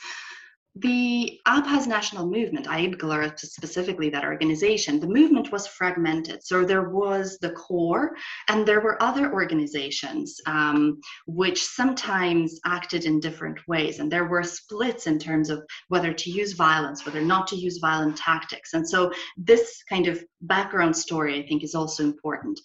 [0.75, 6.43] the Abkhaz national movement, Aidgylara specifically that organization, the movement was fragmented.
[6.43, 8.15] So there was the core,
[8.47, 13.99] and there were other organizations um, which sometimes acted in different ways.
[13.99, 17.77] And there were splits in terms of whether to use violence, whether not to use
[17.77, 18.73] violent tactics.
[18.73, 22.59] And so this kind of background story, I think, is also important.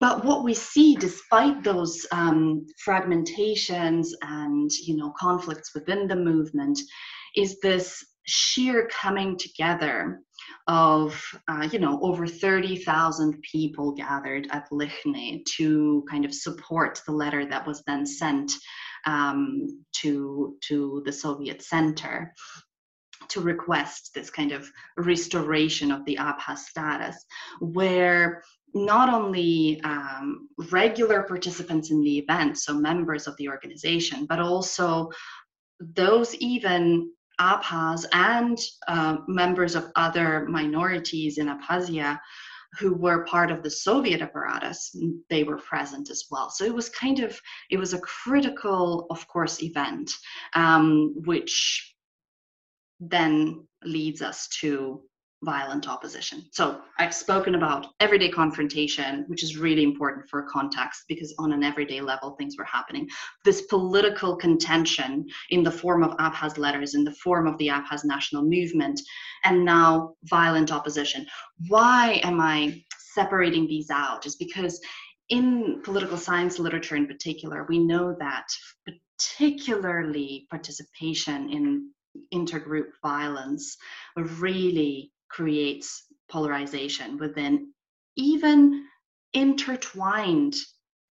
[0.00, 6.78] But what we see, despite those um, fragmentations and you know conflicts within the movement,
[7.36, 10.20] is this sheer coming together
[10.66, 17.12] of uh, you know over 30,000 people gathered at Likhny to kind of support the
[17.12, 18.52] letter that was then sent
[19.06, 22.32] um, to to the Soviet center
[23.28, 27.24] to request this kind of restoration of the Abkhaz status,
[27.60, 28.42] where
[28.74, 35.10] not only um, regular participants in the event, so members of the organization, but also
[35.80, 37.10] those even
[37.40, 38.58] Abkhaz and
[38.88, 42.18] uh, members of other minorities in Abkhazia
[42.78, 44.96] who were part of the Soviet apparatus,
[45.30, 46.50] they were present as well.
[46.50, 50.10] So it was kind of, it was a critical, of course, event,
[50.54, 51.94] um, which
[53.00, 55.02] then leads us to
[55.44, 56.44] violent opposition.
[56.52, 61.62] So I've spoken about everyday confrontation, which is really important for context because on an
[61.62, 63.08] everyday level, things were happening.
[63.44, 68.04] This political contention in the form of Abkhaz letters, in the form of the Abkhaz
[68.04, 69.00] national movement,
[69.44, 71.26] and now violent opposition.
[71.68, 72.82] Why am I
[73.14, 74.26] separating these out?
[74.26, 74.80] Is because
[75.28, 78.46] in political science literature in particular, we know that
[79.18, 81.90] particularly participation in
[82.32, 83.76] intergroup violence
[84.16, 87.72] really creates polarization within
[88.16, 88.84] even
[89.32, 90.54] intertwined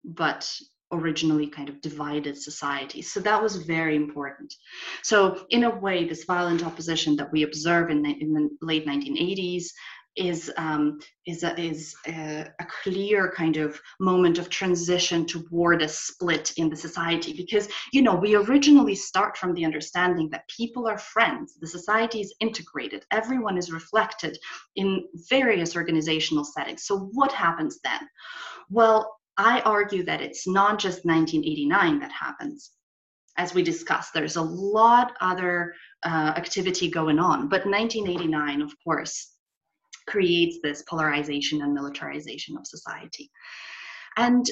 [0.05, 0.49] but
[0.93, 3.13] originally kind of divided societies.
[3.13, 4.55] So that was very important.
[5.03, 9.65] So in a way, this violent opposition that we observe in, in the late 1980s
[10.17, 15.89] is um, is a, is a, a, clear kind of moment of transition toward a
[15.89, 17.33] split in the society.
[17.33, 22.21] Because you know we originally start from the understanding that people are friends the society
[22.21, 24.37] is integrated everyone is reflected
[24.77, 26.85] in various organizational settings.
[26.85, 28.01] So what happens then?
[28.71, 32.73] Well i argue that it's not just 1989 that happens.
[33.39, 37.49] As we discussed there's a lot other uh, activity going on.
[37.49, 39.32] But 1989 of course
[40.07, 43.31] creates this polarization and militarization of society.
[44.17, 44.47] And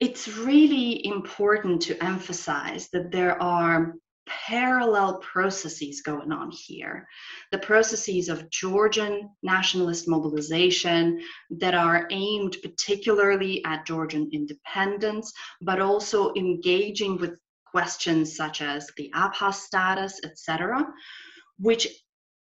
[0.00, 3.94] it's really important to emphasize that there are
[4.26, 7.06] parallel processes going on here.
[7.50, 11.20] The processes of Georgian nationalist mobilization
[11.50, 19.10] that are aimed particularly at Georgian independence, but also engaging with questions such as the
[19.14, 20.86] Abkhaz status, etc.,
[21.58, 21.88] which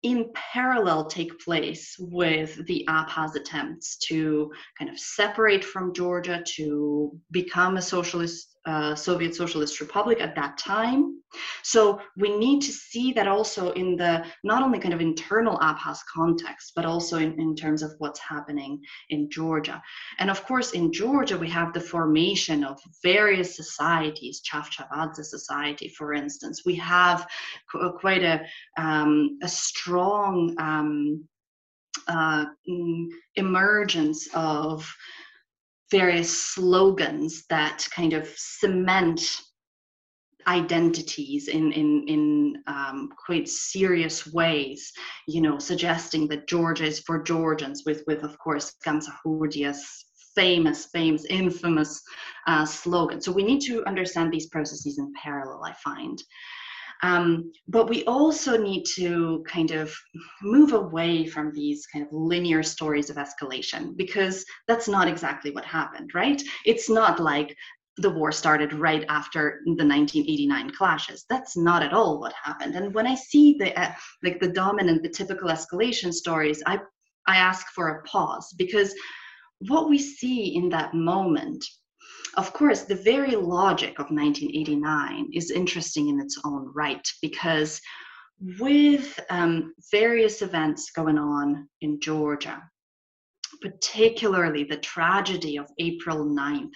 [0.04, 7.12] in parallel take place with the Abkhaz attempts to kind of separate from Georgia, to
[7.32, 11.22] become a socialist uh, Soviet Socialist Republic at that time.
[11.63, 15.99] So we need to see that also in the not only kind of internal Abkhaz
[16.11, 19.82] context, but also in, in terms of what's happening in Georgia.
[20.20, 26.13] And of course, in Georgia, we have the formation of various societies, Chavchavadze society, for
[26.13, 26.63] instance.
[26.66, 27.28] We have
[27.99, 28.45] quite a,
[28.78, 31.28] um, a strong um,
[32.07, 34.95] uh, mm, emergence of
[35.96, 39.22] various slogans that kind of cement
[40.46, 44.91] identities in in in um, quite serious ways
[45.28, 49.84] you know suggesting that georgia is for georgians with with of course Gamsakhurdia's
[50.36, 52.02] famous famous infamous
[52.46, 53.22] uh, slogan.
[53.22, 56.22] So we need to understand these processes in parallel i find
[57.04, 59.93] um, but we also need to kind of
[60.41, 65.66] move away from these kind of linear stories of escalation because that's not exactly what
[65.66, 66.41] happened, right?
[66.66, 67.56] It's not like
[67.98, 71.26] the war started right after the 1989 clashes.
[71.30, 72.76] That's not at all what happened.
[72.76, 73.93] And when I see the uh,
[74.24, 76.80] like the dominant, the typical escalation stories, I
[77.28, 78.93] I ask for a pause because
[79.60, 81.66] what we see in that moment,
[82.38, 87.81] of course, the very logic of 1989 is interesting in its own right because
[88.59, 92.61] with um, various events going on in Georgia,
[93.61, 96.69] particularly the tragedy of April 9th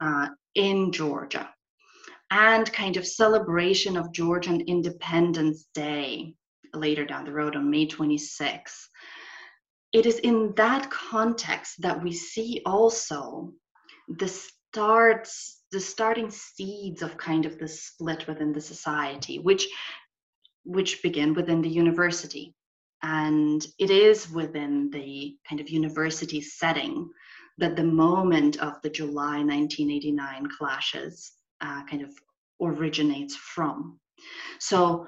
[0.00, 1.48] uh, in Georgia,
[2.30, 6.34] and kind of celebration of Georgian Independence Day
[6.74, 8.88] later down the road on May 26th.
[9.92, 13.52] It is in that context that we see also
[14.08, 19.68] the starts the starting seeds of kind of the split within the society which
[20.64, 22.54] which begin within the university
[23.02, 27.10] and it is within the kind of university setting
[27.58, 32.10] that the moment of the July 1989 clashes uh, kind of
[32.60, 33.98] originates from.
[34.58, 35.06] So,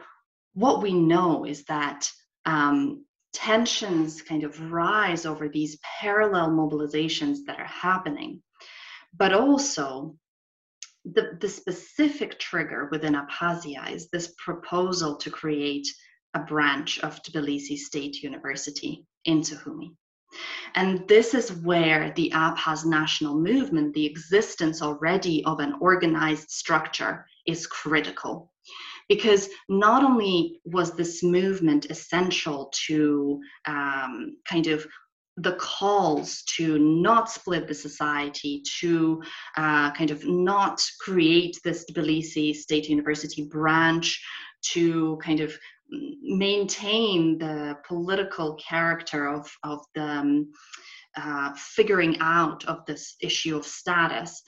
[0.54, 2.08] what we know is that
[2.46, 8.40] um, tensions kind of rise over these parallel mobilizations that are happening,
[9.16, 10.16] but also
[11.04, 15.86] the, the specific trigger within Abkhazia is this proposal to create
[16.34, 19.94] a branch of Tbilisi State University in Sukhumi.
[20.74, 27.26] And this is where the Abkhaz national movement, the existence already of an organized structure,
[27.46, 28.50] is critical.
[29.08, 34.86] Because not only was this movement essential to um, kind of
[35.36, 39.22] the calls to not split the society, to
[39.56, 44.22] uh, kind of not create this Tbilisi State University branch,
[44.72, 45.58] to kind of
[46.22, 50.52] maintain the political character of, of the um,
[51.16, 54.42] uh, figuring out of this issue of status.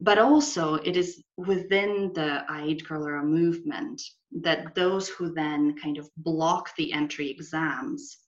[0.00, 4.00] But also, it is within the Aidgylara movement
[4.42, 8.18] that those who then kind of block the entry exams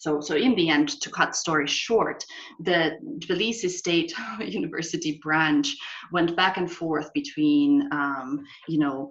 [0.00, 2.24] so, so in the end, to cut story short,
[2.58, 5.76] the Tbilisi State University branch
[6.10, 9.10] went back and forth between, um, you know,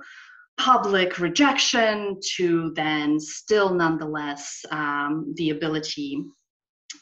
[0.58, 6.26] public rejection to then still nonetheless um, the ability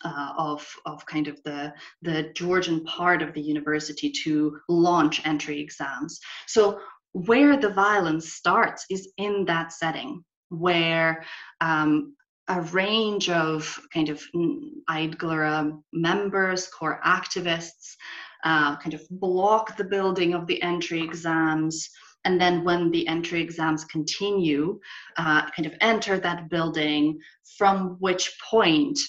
[0.03, 5.61] uh, of, of kind of the, the Georgian part of the university to launch entry
[5.61, 6.19] exams.
[6.45, 6.77] So
[7.13, 11.23] where the violence starts is in that setting where
[11.61, 12.15] um,
[12.49, 14.21] a range of kind of
[14.89, 17.95] Aidgylara members, core activists,
[18.43, 21.89] uh, kind of block the building of the entry exams,
[22.25, 24.79] and then when the entry exams continue,
[25.17, 27.19] uh, kind of enter that building,
[27.57, 28.99] from which point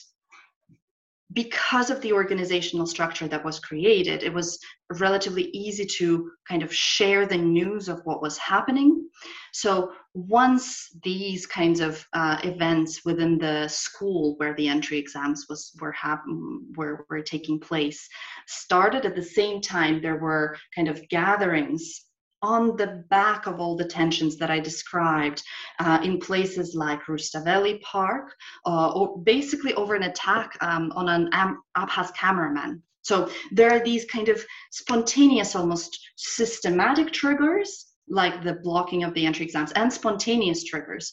[1.33, 4.59] because of the organizational structure that was created, it was
[4.99, 9.07] relatively easy to kind of share the news of what was happening.
[9.53, 15.72] So once these kinds of uh, events within the school where the entry exams was
[15.81, 18.09] were happen were, were taking place
[18.47, 22.08] started at the same time, there were kind of gatherings
[22.43, 25.43] on the back of all the tensions that I described
[25.80, 28.34] uh, in places like Rustaveli Park,
[28.66, 32.82] uh, or basically over an attack um, on an Am- Abkhaz cameraman.
[33.03, 39.24] So there are these kind of spontaneous, almost systematic triggers, like the blocking of the
[39.26, 41.12] entry exams, and spontaneous triggers,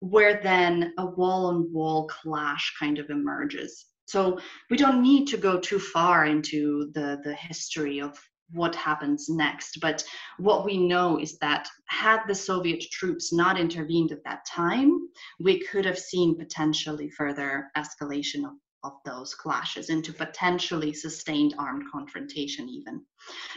[0.00, 3.86] where then a wall on wall clash kind of emerges.
[4.06, 4.40] So
[4.70, 8.18] we don't need to go too far into the, the history of
[8.52, 9.78] what happens next.
[9.80, 10.04] But
[10.38, 15.60] what we know is that had the Soviet troops not intervened at that time, we
[15.60, 22.68] could have seen potentially further escalation of, of those clashes into potentially sustained armed confrontation,
[22.68, 23.04] even.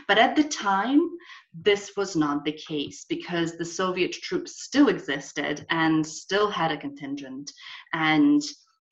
[0.08, 1.10] But at the time,
[1.54, 6.78] this was not the case because the Soviet troops still existed and still had a
[6.78, 7.52] contingent
[7.94, 8.41] and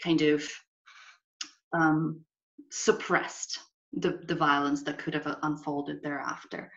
[0.02, 0.50] kind of
[1.74, 2.22] um,
[2.72, 3.60] suppressed
[3.94, 6.72] the, the violence that could have unfolded thereafter.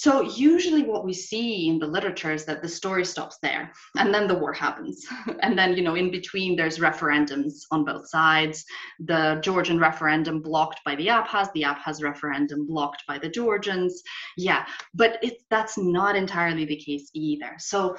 [0.00, 4.14] So usually what we see in the literature is that the story stops there and
[4.14, 5.06] then the war happens.
[5.42, 8.64] and then, you know, in between there's referendums on both sides.
[9.00, 14.02] The Georgian referendum blocked by the Abkhaz, the Abkhaz referendum blocked by the Georgians.
[14.38, 14.64] Yeah,
[14.94, 17.56] but it, that's not entirely the case either.
[17.58, 17.98] So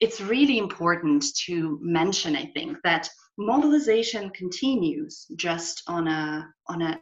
[0.00, 3.08] it's really important to mention, I think, that
[3.38, 7.00] mobilization continues just on a on a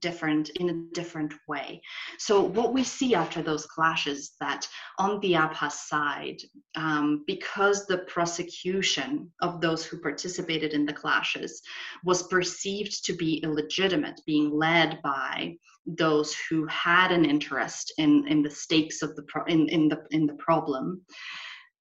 [0.00, 1.80] different in a different way.
[2.18, 4.68] So what we see after those clashes that
[4.98, 6.38] on the abkhaz side
[6.76, 11.62] um, because the prosecution of those who participated in the clashes
[12.04, 15.54] was perceived to be illegitimate being led by
[15.86, 20.00] those who had an interest in in the stakes of the pro- in, in the
[20.12, 21.02] in the problem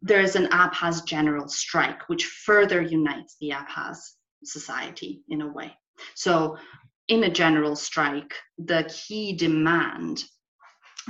[0.01, 3.97] there is an abkhaz general strike which further unites the abkhaz
[4.43, 5.71] society in a way.
[6.15, 6.57] So
[7.11, 10.23] in a general strike, the key demand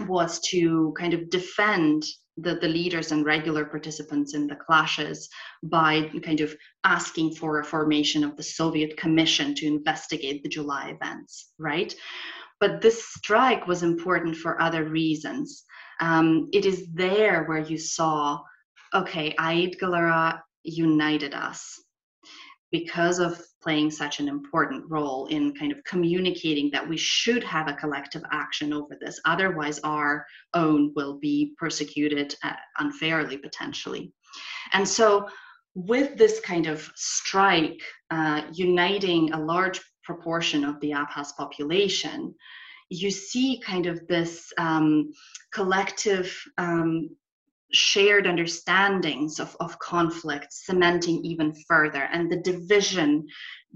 [0.07, 2.03] was to kind of defend
[2.37, 5.29] the, the leaders and regular participants in the clashes
[5.61, 10.89] by kind of asking for a formation of the Soviet Commission to investigate the July
[10.89, 11.93] events, right?
[12.59, 15.65] But this strike was important for other reasons.
[15.99, 18.39] Um, it is there where you saw,
[18.91, 21.79] okay, Aidgylara united us
[22.71, 27.67] because of playing such an important role in kind of communicating that we should have
[27.67, 29.19] a collective action over this.
[29.25, 34.11] Otherwise, our own will be persecuted uh, unfairly, potentially.
[34.73, 35.27] And so,
[35.73, 42.35] with this kind of strike uh, uniting a large proportion of the Abkhaz population,
[42.89, 45.11] you see kind of this um,
[45.53, 47.09] collective um,
[47.73, 52.03] shared understandings of, of conflict cementing even further.
[52.11, 53.27] And the division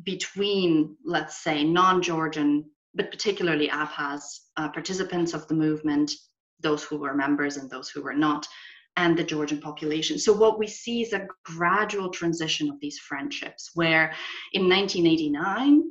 [0.04, 4.22] between let's say non-georgian but particularly abkhaz
[4.58, 6.12] uh, participants of the movement
[6.62, 8.48] those who were members and those who were not
[8.98, 10.18] and the georgian population.
[10.18, 14.14] So what we see is a gradual transition of these friendships where
[14.54, 15.84] in 1989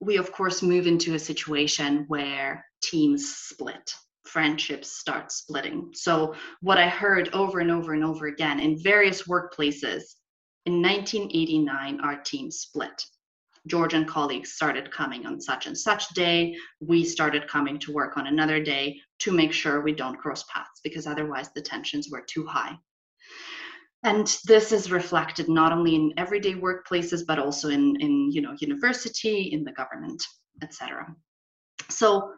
[0.00, 3.94] we of course move into a situation where teams split
[4.26, 5.90] friendships start splitting.
[5.94, 10.02] So, what I heard over and over and over again in various workplaces
[10.66, 13.04] in 1989, our team split.
[13.66, 16.54] Georgian colleagues started coming on such and such day.
[16.80, 20.80] We started coming to work on another day to make sure we don't cross paths
[20.82, 22.76] because otherwise the tensions were too high.
[24.02, 28.54] And this is reflected not only in everyday workplaces but also in, in you know
[28.58, 30.22] university, in the government,
[30.62, 31.14] etc.
[31.88, 32.34] So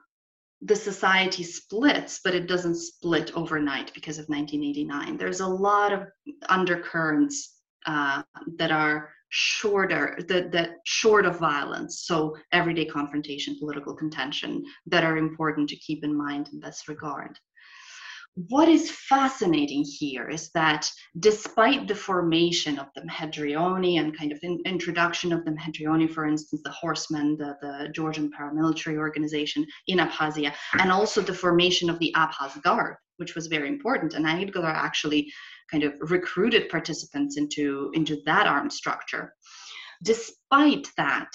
[0.62, 5.16] the society splits, but it doesn't split overnight because of 1989.
[5.16, 6.07] There's a lot of
[6.49, 8.23] undercurrents uh,
[8.57, 15.19] that are shorter, that, that short of violence, so everyday confrontation, political contention, that are
[15.19, 17.39] important to keep in mind in this regard
[18.36, 20.90] what is fascinating here is that
[21.20, 26.26] despite the formation of the Mkhedrioni and kind of in, introduction of the Mkhedrioni, for
[26.26, 31.98] instance, the horsemen, the, the Georgian paramilitary organization in Abkhazia, and also the formation of
[31.98, 34.12] the Abkhaz Guard, which was very important.
[34.12, 35.32] And Aid actually
[35.70, 39.32] kind of recruited participants into, into that armed structure.
[40.02, 41.32] Despite that,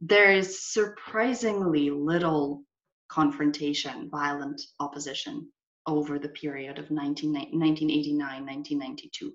[0.00, 2.62] there is surprisingly little
[3.08, 5.48] confrontation, violent opposition
[5.88, 9.32] over the period of 19, 1989 1992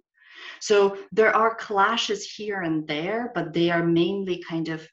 [0.60, 4.88] so there are clashes here and there but they are mainly kind of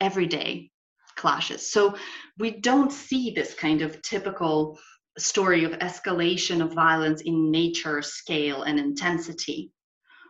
[0.00, 0.70] everyday
[1.16, 1.70] clashes.
[1.70, 1.94] So
[2.38, 4.78] we don't see this kind of typical
[5.18, 9.70] story of escalation of violence in nature scale and intensity.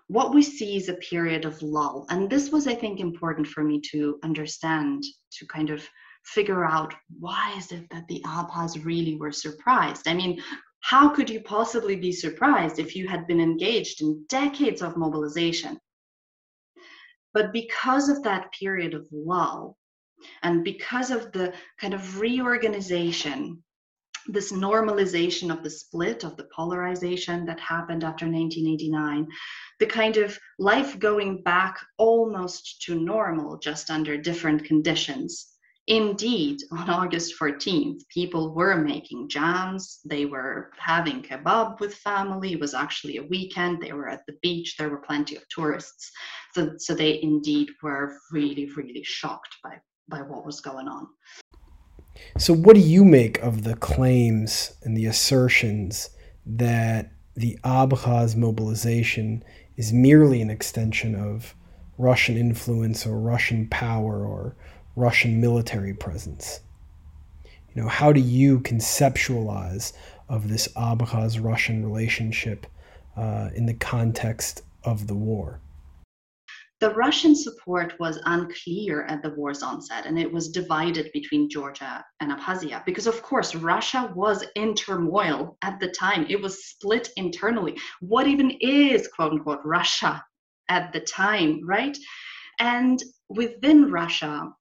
[0.08, 3.62] What we see is a period of lull and this was i think important for
[3.64, 5.02] me to understand
[5.36, 5.88] to kind of
[6.24, 10.08] figure out why is it that the Abkhaz really were surprised?
[10.08, 10.42] I mean,
[10.80, 15.78] how could you possibly be surprised if you had been engaged in decades of mobilization?
[17.34, 19.78] But because of that period of lull,
[20.42, 23.62] and because of the kind of reorganization,
[24.26, 29.26] this normalization of the split, of the polarization that happened after 1989,
[29.80, 35.51] the kind of life going back almost to normal, just under different conditions,
[35.88, 39.98] Indeed, on August 14th, people were making jams.
[40.04, 42.52] They were having kebab with family.
[42.52, 43.82] It was actually a weekend.
[43.82, 44.76] They were at the beach.
[44.78, 46.12] There were plenty of tourists.
[46.54, 51.08] So, so they indeed were really, really shocked by, by what was going on.
[52.38, 56.10] So, what do you make of the claims and the assertions
[56.46, 59.42] that the Abkhaz mobilization
[59.76, 61.56] is merely an extension of
[61.98, 64.56] Russian influence or Russian power or
[64.96, 66.60] Russian military presence.
[67.74, 69.92] You know, how do you conceptualize
[70.28, 72.66] of this Abkhaz Russian relationship
[73.16, 75.60] uh, in the context of the war?
[76.80, 82.04] The Russian support was unclear at the war's onset, and it was divided between Georgia
[82.18, 86.26] and Abkhazia because, of course, Russia was in turmoil at the time.
[86.28, 87.78] It was split internally.
[88.00, 90.24] What even is, quote unquote, Russia
[90.68, 91.96] at the time, right?
[92.58, 94.52] And within Russia,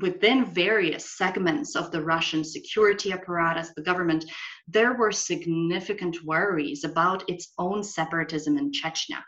[0.00, 4.24] within various segments of the Russian security apparatus, the government,
[4.68, 9.22] there were significant worries about its own separatism in Chechnya.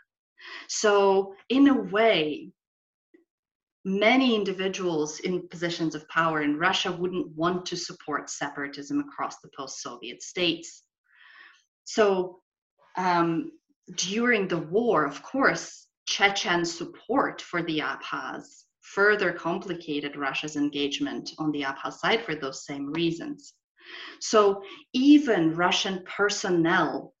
[0.67, 2.51] So, in a way,
[3.83, 9.49] many individuals in positions of power in Russia wouldn't want to support separatism across the
[9.57, 10.83] post Soviet states.
[11.85, 12.41] So,
[12.95, 13.51] um,
[13.95, 21.51] during the war, of course, Chechen support for the Abkhaz further complicated Russia's engagement on
[21.51, 23.53] the Abkhaz side for those same reasons.
[24.19, 24.61] So
[24.93, 27.13] even Russian personnel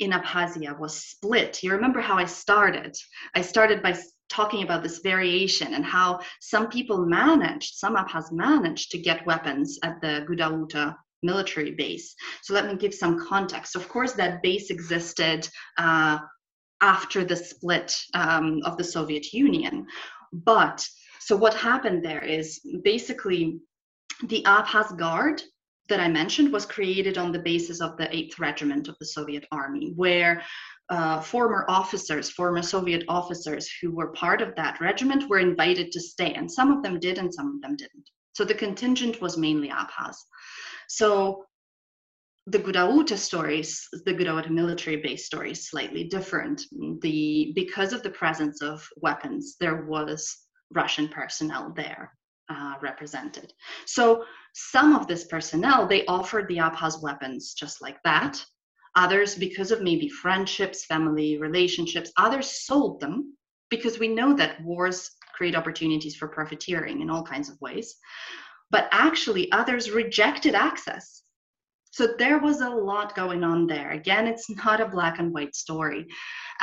[0.00, 1.62] in Abkhazia was split.
[1.62, 2.96] You remember how I started?
[3.34, 3.96] I started by
[4.28, 9.78] talking about this variation and how some people managed, some Abkhaz managed to get weapons
[9.82, 12.14] at the Gudauta military base.
[12.42, 13.76] So let me give some context.
[13.76, 15.48] Of course, that base existed
[15.78, 16.18] uh,
[16.80, 19.86] after the split um, of the Soviet Union.
[20.32, 20.86] But
[21.20, 23.60] so what happened there is basically
[24.24, 25.42] the Abkhaz Guard
[25.88, 29.46] that I mentioned was created on the basis of the 8th Regiment of the Soviet
[29.52, 30.42] Army, where
[30.90, 36.00] uh, former officers, former Soviet officers who were part of that regiment were invited to
[36.00, 38.08] stay, and some of them did and some of them didn't.
[38.34, 40.16] So the contingent was mainly Abkhaz.
[40.88, 41.44] So
[42.46, 46.62] the Gudauta stories, the Gudauta military base stories, slightly different.
[47.00, 50.36] The because of the presence of weapons, there was
[50.72, 52.12] Russian personnel there
[52.48, 53.52] uh, represented.
[53.86, 54.24] So
[54.54, 58.44] some of this personnel they offered the Abkhaz weapons just like that.
[58.96, 63.36] Others, because of maybe friendships, family relationships, others sold them
[63.70, 67.94] because we know that wars create opportunities for profiteering in all kinds of ways.
[68.70, 71.21] But actually, others rejected access
[71.92, 73.90] so there was a lot going on there.
[73.90, 76.06] Again, it's not a black and white story.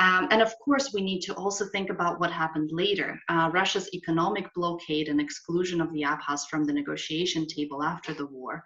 [0.00, 3.18] Um, and of course, we need to also think about what happened later.
[3.28, 8.26] Uh, Russia's economic blockade and exclusion of the Abkhaz from the negotiation table after the
[8.26, 8.64] war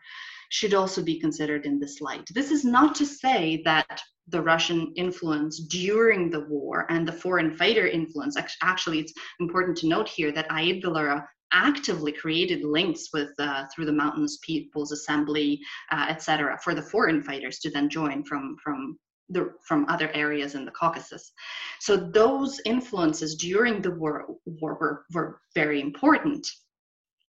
[0.49, 2.27] should also be considered in this light.
[2.32, 7.55] This is not to say that the Russian influence during the war and the foreign
[7.55, 8.39] fighter influence.
[8.62, 13.93] Actually, it's important to note here that Aidgylara actively created links with uh, through the
[13.93, 15.60] Mountains People's Assembly,
[15.90, 18.98] uh, etc., for the foreign fighters to then join from from
[19.31, 21.32] the, from other areas in the Caucasus.
[21.81, 26.47] So those influences during the war, war were, were very important.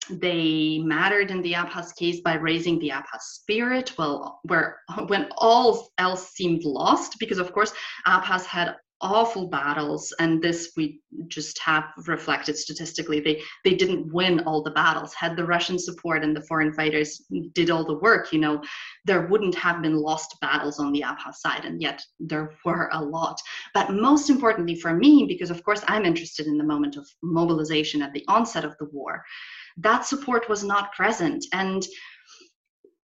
[0.10, 5.90] They mattered in the Abkhaz case by raising the Abkhaz spirit, well, where when all
[5.98, 7.72] else seemed lost, because of course
[8.06, 14.40] Abkhaz had awful battles and this we just have reflected statistically they they didn't win
[14.42, 15.14] all the battles.
[15.14, 17.22] Had the russian support and the foreign fighters
[17.54, 18.64] did all the work you know
[19.06, 23.04] there wouldn't have been lost battles on the abkhaz side and yet there were a
[23.04, 23.40] lot.
[23.74, 28.02] But most importantly for me because of course i'm interested in the moment of mobilization
[28.02, 29.24] at the onset of the war
[29.78, 31.46] that support was not present.
[31.52, 31.84] And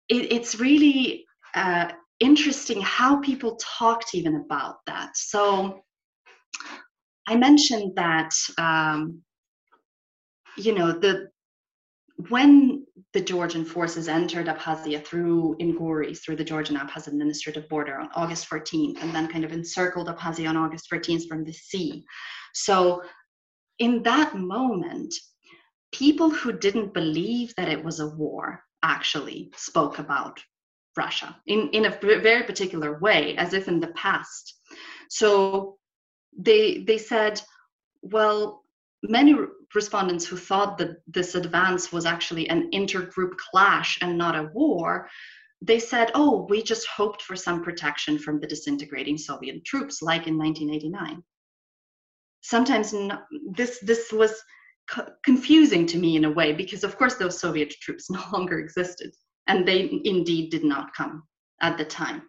[0.08, 1.24] it, it's really
[1.54, 1.90] uh,
[2.22, 5.16] interesting how people talked even about that.
[5.16, 5.80] So
[7.26, 9.22] I mentioned that um,
[10.56, 11.28] you know the
[12.28, 18.08] when the Georgian forces entered Abkhazia through Inguri, through the Georgian Abkhaz administrative border on
[18.14, 22.04] August 14th, and then kind of encircled Abkhazia on August 14th from the sea.
[22.54, 23.02] So,
[23.78, 25.12] in that moment,
[25.90, 30.38] people who didn't believe that it was a war actually spoke about
[30.96, 34.54] Russia in, in a very particular way, as if in the past.
[35.08, 35.78] So
[36.36, 37.40] they they said,
[38.02, 38.64] well,
[39.02, 39.34] many
[39.74, 45.08] respondents who thought that this advance was actually an intergroup clash and not a war,
[45.60, 50.26] they said, oh, we just hoped for some protection from the disintegrating Soviet troops, like
[50.26, 51.22] in 1989.
[52.42, 52.92] Sometimes
[53.54, 54.42] this this was
[55.24, 59.12] confusing to me in a way because, of course, those Soviet troops no longer existed
[59.46, 61.24] and they indeed did not come
[61.60, 62.22] at the time.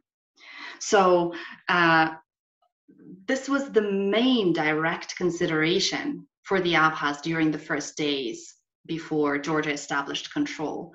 [0.79, 1.33] So
[1.69, 2.15] uh,
[3.27, 9.71] this was the main direct consideration for the Abkhaz during the first days before Georgia
[9.71, 10.93] established control.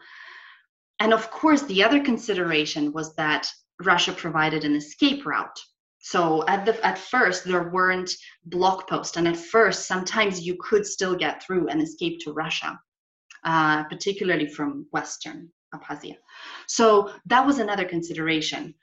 [1.00, 3.48] And of course, the other consideration was that
[3.82, 5.58] Russia provided an escape route.
[6.00, 8.10] So at the at first there weren't
[8.44, 12.78] block posts, and at first sometimes you could still get through and escape to Russia,
[13.44, 16.16] uh, particularly from Western Abkhazia.
[16.66, 18.74] So that was another consideration.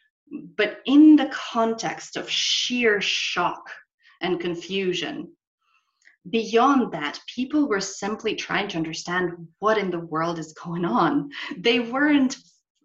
[0.58, 3.70] But in the context of sheer shock
[4.22, 5.32] and confusion,
[6.30, 11.30] beyond that, people were simply trying to understand what in the world is going on.
[11.58, 12.38] They weren't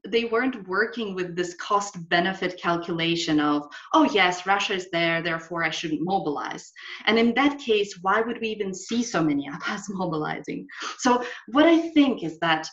[0.09, 5.63] they weren't working with this cost benefit calculation of oh yes russia is there therefore
[5.63, 6.73] i shouldn't mobilize
[7.05, 10.67] and in that case why would we even see so many abkhaz mobilizing
[10.99, 12.67] so what i think is that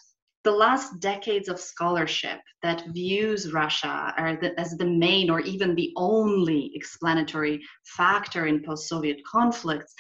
[0.48, 4.14] the last decades of scholarship that views Russia
[4.58, 9.94] as the main or even the only explanatory factor in post Soviet conflicts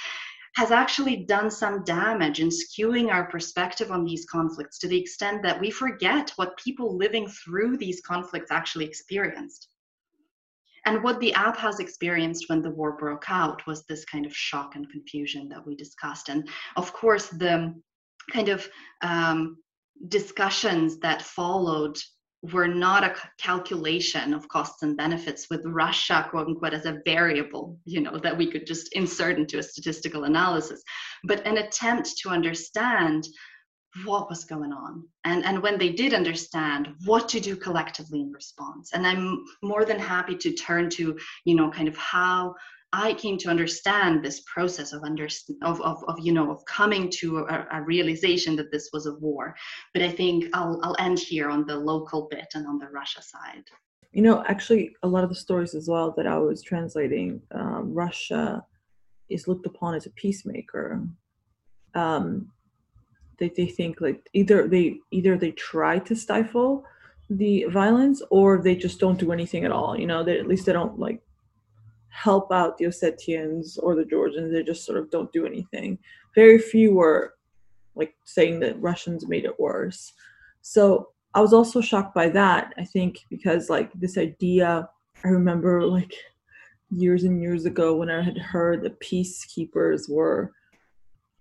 [0.55, 5.43] has actually done some damage in skewing our perspective on these conflicts to the extent
[5.43, 9.67] that we forget what people living through these conflicts actually experienced.
[10.85, 14.77] and what the Abkhaz experienced when the war broke out was this kind of shock
[14.77, 16.29] and confusion that we discussed.
[16.29, 16.47] And
[16.77, 17.75] of course, the
[18.31, 18.69] kind of
[19.01, 19.57] um,
[20.07, 21.97] discussions that followed
[22.53, 27.79] were not a calculation of costs and benefits with Russia, quote unquote, as a variable,
[27.85, 30.83] you know, that we could just insert into a statistical analysis,
[31.23, 33.27] but an attempt to understand
[34.05, 35.03] what was going on.
[35.23, 38.91] And and when they did understand what to do collectively in response.
[38.93, 42.55] And i'm more than happy to turn to you know kind of how
[42.93, 45.27] I came to understand this process of under
[45.61, 49.15] of, of, of you know of coming to a, a, realization that this was a
[49.15, 49.55] war.
[49.93, 53.21] But I think I'll I'll end here on the local bit and on the Russia
[53.21, 53.63] side.
[54.13, 57.93] You know, actually, a lot of the stories as well that I was translating, um,
[57.93, 58.63] Russia
[59.29, 61.03] is looked upon as a peacemaker.
[61.93, 62.51] Um,
[63.37, 66.85] they they think like either they either they try to stifle
[67.29, 69.99] the violence or they just don't do anything at all.
[69.99, 71.21] You know, they at least they don't like
[72.17, 74.51] help out the Ossetians or the Georgians.
[74.51, 75.99] They just sort of don't do anything.
[76.33, 77.35] Very few were
[77.95, 80.13] like saying that Russians made it worse.
[80.61, 82.73] So I was also shocked by that.
[82.77, 84.89] I think because like this idea,
[85.23, 86.11] I remember like
[86.89, 90.53] years and years ago when I had heard that peacekeepers were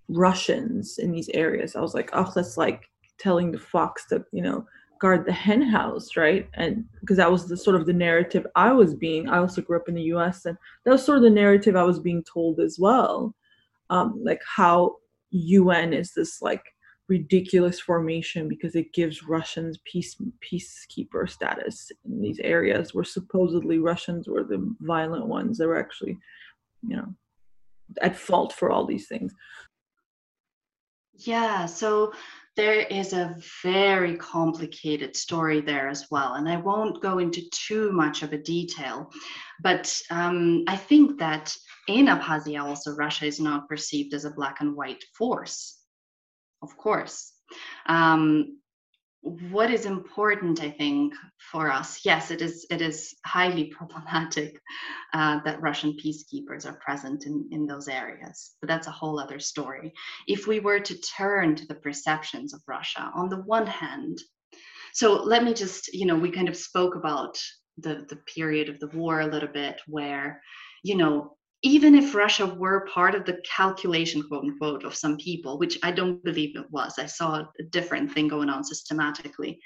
[0.09, 1.75] Russians in these areas.
[1.75, 4.67] I was like, oh, that's like telling the fox to, you know,
[5.01, 6.49] guard the hen house, right?
[6.55, 9.29] And because that was the sort of the narrative I was being.
[9.29, 10.45] I also grew up in the U.S.
[10.45, 13.35] and that was sort of the narrative I was being told as well,
[13.91, 14.97] um, like how
[15.31, 16.63] UN is this like
[17.09, 24.29] ridiculous formation because it gives Russians peace peacekeeper status in these areas where supposedly Russians
[24.29, 26.19] were the violent ones that were actually,
[26.87, 27.15] you know,
[28.03, 29.33] at fault for all these things.
[31.19, 32.13] Yeah, so
[32.57, 36.35] there is a very complicated story there as well.
[36.35, 39.11] And I won't go into too much of a detail,
[39.63, 41.55] but um, I think that
[41.89, 45.79] in Abkhazia, also, Russia is not perceived as a black and white force,
[46.63, 47.33] of course.
[47.87, 48.59] Um,
[49.51, 51.13] what is important i think
[51.51, 52.01] for us?
[52.05, 54.61] Yes it is it is highly problematic
[55.13, 59.41] uh, that russian peacekeepers are present in, in those areas but that's a whole other
[59.41, 59.93] story.
[60.29, 64.19] If we were to turn to the perceptions of russia on the one hand
[64.93, 67.37] so let me just you know we kind of spoke about
[67.79, 70.41] the the period of the war a little bit where
[70.85, 75.59] you know even if Russia were part of the calculation, quote unquote, of some people,
[75.59, 79.59] which I don't believe it was, I saw a different thing going on systematically,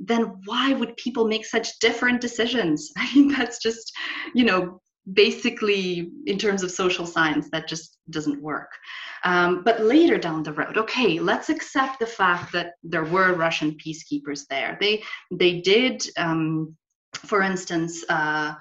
[0.00, 2.92] then why would people make such different decisions?
[2.96, 3.92] I mean, that's just,
[4.34, 4.80] you know,
[5.12, 8.70] basically in terms of social science, that just doesn't work.
[9.24, 13.72] Um, but later down the road, okay, let's accept the fact that there were Russian
[13.72, 14.76] peacekeepers there.
[14.80, 16.76] They they did, um,
[17.14, 18.54] for instance, uh,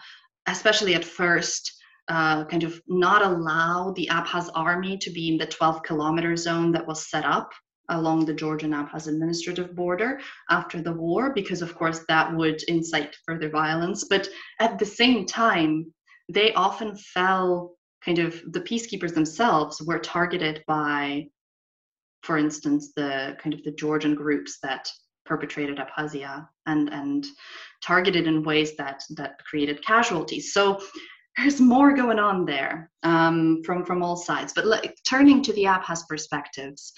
[0.47, 1.71] especially at first
[2.07, 6.71] uh, kind of not allow the Abkhaz army to be in the 12 kilometer zone
[6.73, 7.51] that was set up
[7.89, 10.19] along the Georgian Abkhaz administrative border
[10.49, 14.05] after the war, because of course that would incite further violence.
[14.05, 14.27] But
[14.59, 15.93] at the same time,
[16.30, 21.27] they often fell kind of the peacekeepers themselves were targeted by,
[22.21, 24.89] for instance, the kind of the Georgian groups that
[25.25, 27.25] perpetrated Abkhazia and and
[27.81, 30.53] targeted in ways that that created casualties.
[30.53, 30.81] So
[31.38, 34.53] there's more going on there um, from from all sides.
[34.53, 36.93] But like, turning to the Abkhaz perspectives,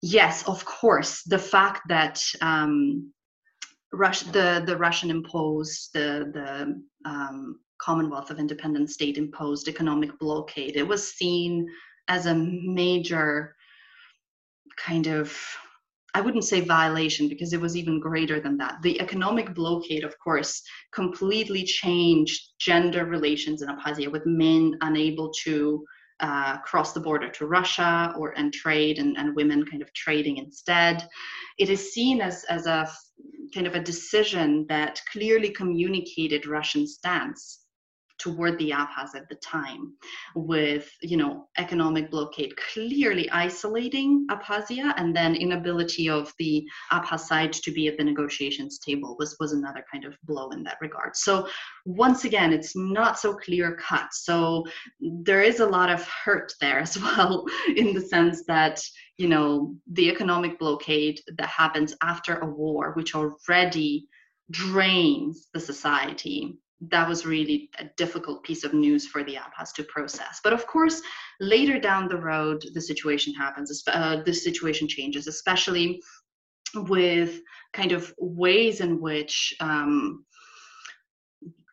[0.00, 3.12] yes, of course, the fact that um,
[3.92, 10.76] Russia, the the Russian imposed the the um, Commonwealth of Independent State imposed economic blockade.
[10.76, 11.66] It was seen
[12.08, 13.56] as a major
[14.76, 15.36] kind of
[16.14, 18.82] I wouldn't say violation because it was even greater than that.
[18.82, 20.62] The economic blockade, of course,
[20.92, 25.84] completely changed gender relations in Abkhazia with men unable to
[26.20, 30.36] uh, cross the border to Russia or and trade and, and women kind of trading
[30.36, 31.08] instead.
[31.58, 32.88] It is seen as, as a
[33.54, 37.61] kind of a decision that clearly communicated Russian stance
[38.22, 39.92] toward the Abkhaz at the time,
[40.34, 47.52] with you know economic blockade clearly isolating Abkhazia, and then inability of the Abkhaz side
[47.52, 51.16] to be at the negotiations table was was another kind of blow in that regard.
[51.16, 51.48] So
[51.84, 54.12] once again, it's not so clear cut.
[54.12, 54.64] So
[55.00, 57.44] there is a lot of hurt there as well,
[57.76, 58.80] in the sense that
[59.18, 64.06] you know the economic blockade that happens after a war, which already
[64.50, 66.58] drains the society
[66.90, 70.40] that was really a difficult piece of news for the Abkhaz to process.
[70.42, 71.00] But of course,
[71.40, 73.82] later down the road, the situation happens.
[73.86, 76.02] Uh, the situation changes, especially
[76.74, 77.40] with
[77.72, 80.24] kind of ways in which um,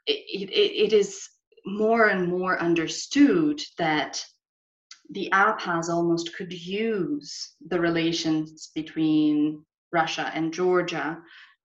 [0.06, 1.28] it, it, it is
[1.66, 4.24] more and more understood that
[5.12, 11.18] the Abkhaz almost could use the relations between Russia and Georgia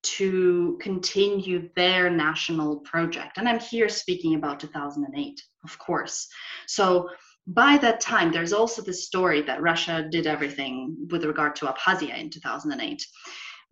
[0.05, 3.39] to continue their national project.
[3.39, 6.29] And I'm here speaking about 2008, of course.
[6.67, 7.09] So
[7.47, 12.19] by that time, there's also the story that Russia did everything with regard to Abkhazia
[12.19, 13.05] in 2008.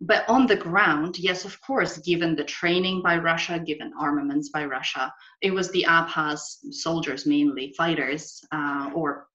[0.01, 4.65] But on the ground, yes, of course, given the training by Russia, given armaments by
[4.65, 6.41] Russia, it was the Abkhaz
[6.71, 9.27] soldiers, mainly fighters, uh, or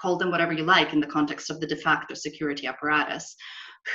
[0.00, 3.36] call them whatever you like in the context of the de facto security apparatus,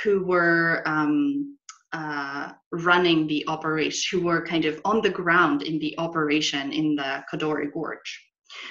[0.02, 1.58] who were um,
[1.92, 6.96] uh, running the operation, who were kind of on the ground in the operation in
[6.96, 8.20] the Kodori Gorge.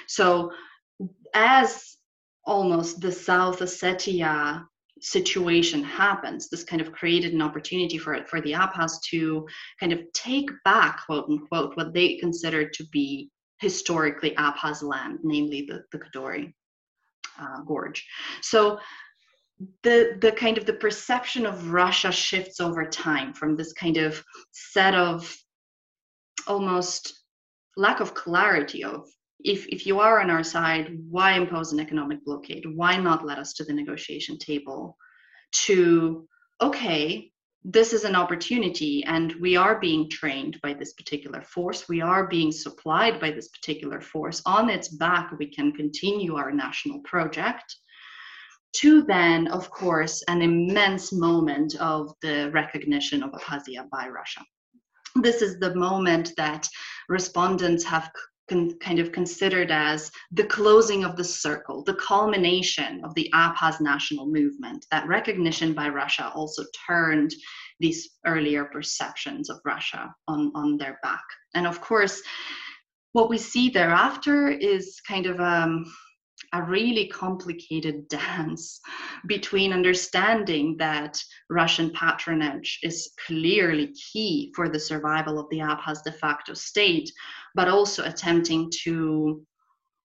[0.08, 0.50] So,
[1.34, 1.96] as
[2.44, 4.64] almost the South Ossetia
[5.00, 9.46] situation happens, this kind of created an opportunity for for the Abkhaz to
[9.78, 13.30] kind of take back, quote unquote, what they considered to be
[13.60, 16.52] historically Abkhaz land, namely the, the Kodori
[17.40, 18.04] uh, Gorge.
[18.40, 18.78] So
[19.82, 24.22] the the kind of the perception of Russia shifts over time from this kind of
[24.50, 25.34] set of
[26.46, 27.24] almost
[27.76, 29.06] lack of clarity of
[29.44, 32.64] if, if you are on our side, why impose an economic blockade?
[32.74, 34.96] Why not let us to the negotiation table?
[35.66, 36.28] To,
[36.60, 37.32] okay,
[37.64, 41.88] this is an opportunity and we are being trained by this particular force.
[41.88, 44.42] We are being supplied by this particular force.
[44.46, 47.76] On its back, we can continue our national project.
[48.76, 54.40] To then, of course, an immense moment of the recognition of Abkhazia by Russia.
[55.16, 56.66] This is the moment that
[57.08, 58.10] respondents have
[58.48, 63.80] con- kind of considered as the closing of the circle, the culmination of the Abkhaz
[63.80, 64.86] national movement.
[64.90, 67.34] That recognition by Russia also turned
[67.80, 71.24] these earlier perceptions of Russia on, on their back.
[71.54, 72.22] And of course,
[73.12, 75.84] what we see thereafter is kind of um,
[76.52, 78.80] a really complicated dance
[79.26, 86.12] between understanding that Russian patronage is clearly key for the survival of the Abkhaz de
[86.12, 87.10] facto state,
[87.54, 89.42] but also attempting to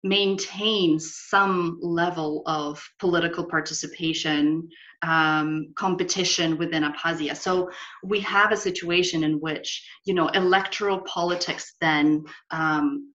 [0.04, 4.68] maintain some level of political participation,
[5.02, 7.36] um, competition within Abkhazia.
[7.36, 7.70] So
[8.02, 13.12] we have a situation in which, you know, electoral politics then um,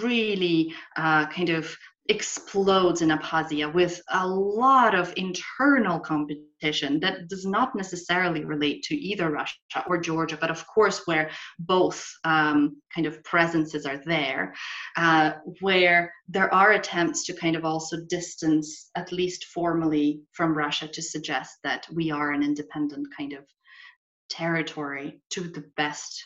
[0.00, 1.76] really uh, kind of
[2.08, 8.94] explodes in Abkhazia with a lot of internal competition that does not necessarily relate to
[8.94, 9.56] either Russia
[9.86, 14.54] or Georgia, but of course, where both um, kind of presences are there,
[14.96, 20.86] uh, where there are attempts to kind of also distance, at least formally, from Russia
[20.88, 23.44] to suggest that we are an independent kind of
[24.28, 26.22] territory to the best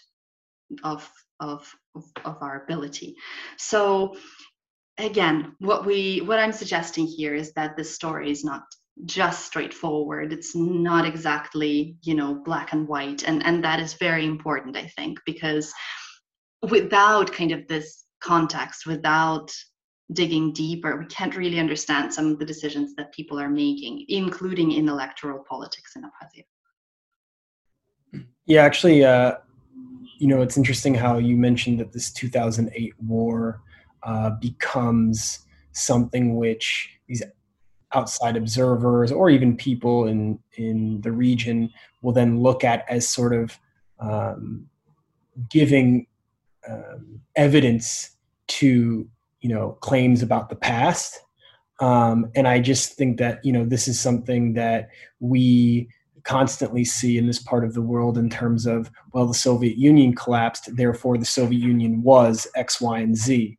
[0.83, 1.09] of
[1.41, 3.15] of, of, of our ability.
[3.59, 4.17] So
[4.99, 8.63] again, what we what I'm suggesting here is that this story is not
[9.05, 10.33] just straightforward.
[10.33, 13.23] It's not exactly, you know, black and white.
[13.27, 15.73] And and that is very important, I think, because
[16.69, 19.53] without kind of this context, without
[20.13, 24.73] digging deeper, we can't really understand some of the decisions that people are making, including
[24.73, 26.45] in electoral politics in Abkhazia.
[28.47, 29.35] Yeah, actually, uh,
[30.17, 33.61] you know, it's interesting how you mentioned that this 2008 war
[34.03, 35.41] uh, becomes
[35.73, 37.23] something which these
[37.95, 41.71] outside observers or even people in in the region
[42.03, 43.59] will then look at as sort of
[43.99, 44.69] um,
[45.49, 46.07] giving
[46.69, 48.17] um, evidence
[48.47, 49.09] to
[49.41, 51.21] you know claims about the past.
[51.81, 54.89] Um, and i just think that you know this is something that
[55.21, 55.89] we
[56.25, 60.15] constantly see in this part of the world in terms of well the soviet union
[60.15, 63.58] collapsed therefore the soviet union was x y and z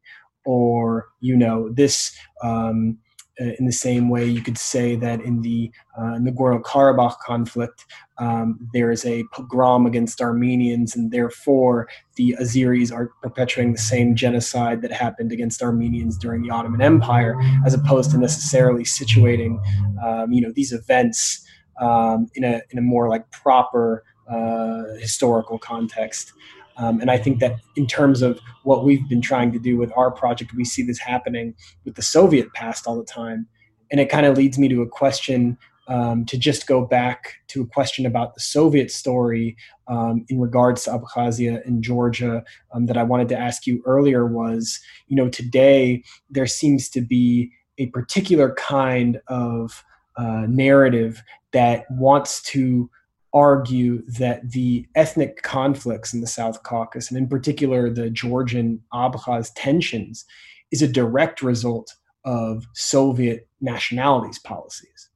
[0.50, 2.98] or you know this um,
[3.40, 7.86] uh, in the same way you could say that in the uh, Nagorno-Karabakh conflict
[8.18, 14.16] um, there is a pogrom against Armenians and therefore the Azeris are perpetuating the same
[14.16, 19.62] genocide that happened against Armenians during the Ottoman Empire as opposed to necessarily situating
[20.04, 21.46] um, you know these events
[21.80, 26.34] um, in a in a more like proper uh, historical context.
[26.80, 29.92] Um, and I think that in terms of what we've been trying to do with
[29.96, 31.54] our project, we see this happening
[31.86, 33.48] with the Soviet past all the time.
[33.92, 35.58] And it kind of leads me to a question
[35.90, 39.58] um, to just go back to a question about the Soviet story
[39.88, 44.26] um, in regards to Abkhazia and Georgia um, that I wanted to ask you earlier
[44.26, 49.84] was, you know, today there seems to be a particular kind of
[50.16, 51.24] uh, narrative
[51.54, 52.90] that wants to
[53.34, 59.52] argue that the ethnic conflicts in the South Caucasus, and in particular the Georgian Abkhaz
[59.56, 60.26] tensions,
[60.72, 61.94] is a direct result
[62.26, 65.10] of Soviet nationalities policies.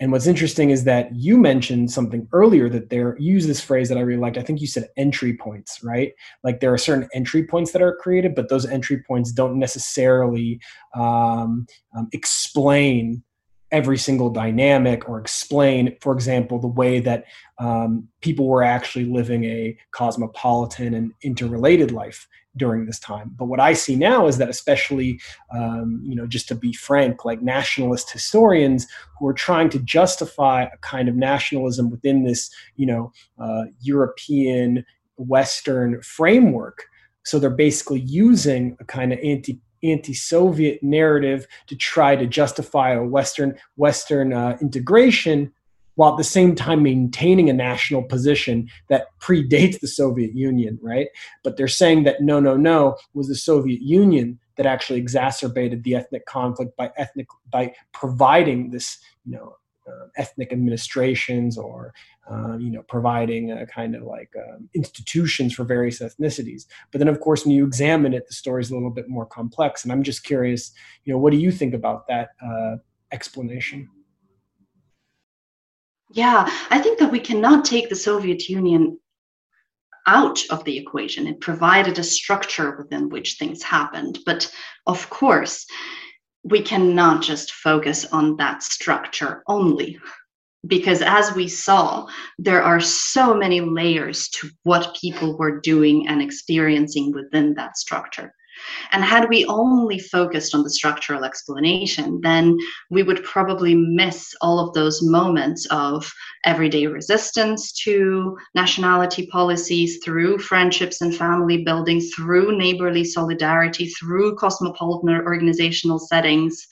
[0.00, 3.98] And what's interesting is that you mentioned something earlier that there use this phrase that
[3.98, 4.36] I really liked.
[4.36, 6.12] I think you said entry points, right?
[6.42, 10.60] Like there are certain entry points that are created, but those entry points don't necessarily
[10.94, 11.66] um,
[11.96, 13.22] um, explain
[13.74, 17.24] every single dynamic or explain, for example, the way that
[17.58, 23.32] um, people were actually living a cosmopolitan and interrelated life during this time.
[23.36, 25.20] But what I see now is that, especially,
[25.52, 28.86] um, you know, just to be frank, like nationalist historians
[29.18, 33.10] who are trying to justify a kind of nationalism within this, you know,
[33.42, 34.84] uh, European
[35.16, 36.84] Western framework.
[37.24, 43.04] So they're basically using a kind of anti anti-Soviet narrative to try to justify a
[43.04, 45.52] Western Western uh, integration,
[45.96, 51.08] while at the same time maintaining a national position that predates the Soviet Union, right?
[51.42, 55.94] But they're saying that no, no, no, was the Soviet Union that actually exacerbated the
[55.94, 59.56] ethnic conflict by ethnic by providing this, you know,
[59.86, 61.92] uh, ethnic administrations or
[62.30, 66.66] uh, you know providing a kind of like um, institutions for various ethnicities.
[66.90, 69.26] But then of course when you examine it the story is a little bit more
[69.26, 70.72] complex and i'm just curious
[71.04, 72.76] you know what do you think about that uh,
[73.12, 73.88] explanation?
[76.10, 78.98] Yeah i think that we cannot take the soviet union
[80.06, 81.26] out of the equation.
[81.26, 84.18] It provided a structure within which things happened.
[84.26, 84.50] But
[84.86, 85.66] of course
[86.44, 89.98] we cannot just focus on that structure only.
[90.66, 92.06] Because as we saw
[92.38, 98.32] there are so many layers to what people were doing and experiencing within that structure
[98.92, 102.56] and had we only focused on the structural explanation, then
[102.90, 106.10] we would probably miss all of those moments of
[106.44, 115.10] everyday resistance to nationality policies through friendships and family building, through neighborly solidarity, through cosmopolitan
[115.10, 116.66] organizational settings.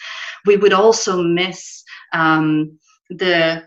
[0.47, 1.83] We would also miss
[2.13, 2.79] um,
[3.11, 3.65] the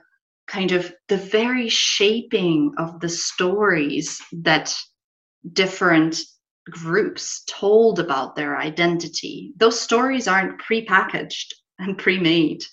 [0.47, 4.75] kind of the very shaping of the stories that
[5.53, 6.19] different
[6.69, 9.53] groups told about their identity.
[9.57, 12.63] Those stories aren't prepackaged and pre-made.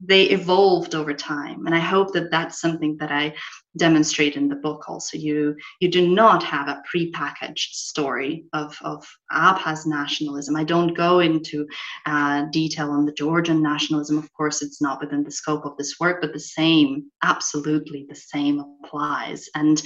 [0.00, 3.34] They evolved over time, and I hope that that's something that I
[3.76, 4.84] demonstrate in the book.
[4.88, 10.54] Also, you you do not have a prepackaged story of of Abkhaz nationalism.
[10.54, 11.66] I don't go into
[12.06, 14.18] uh, detail on the Georgian nationalism.
[14.18, 18.14] Of course, it's not within the scope of this work, but the same, absolutely the
[18.14, 19.48] same applies.
[19.56, 19.82] And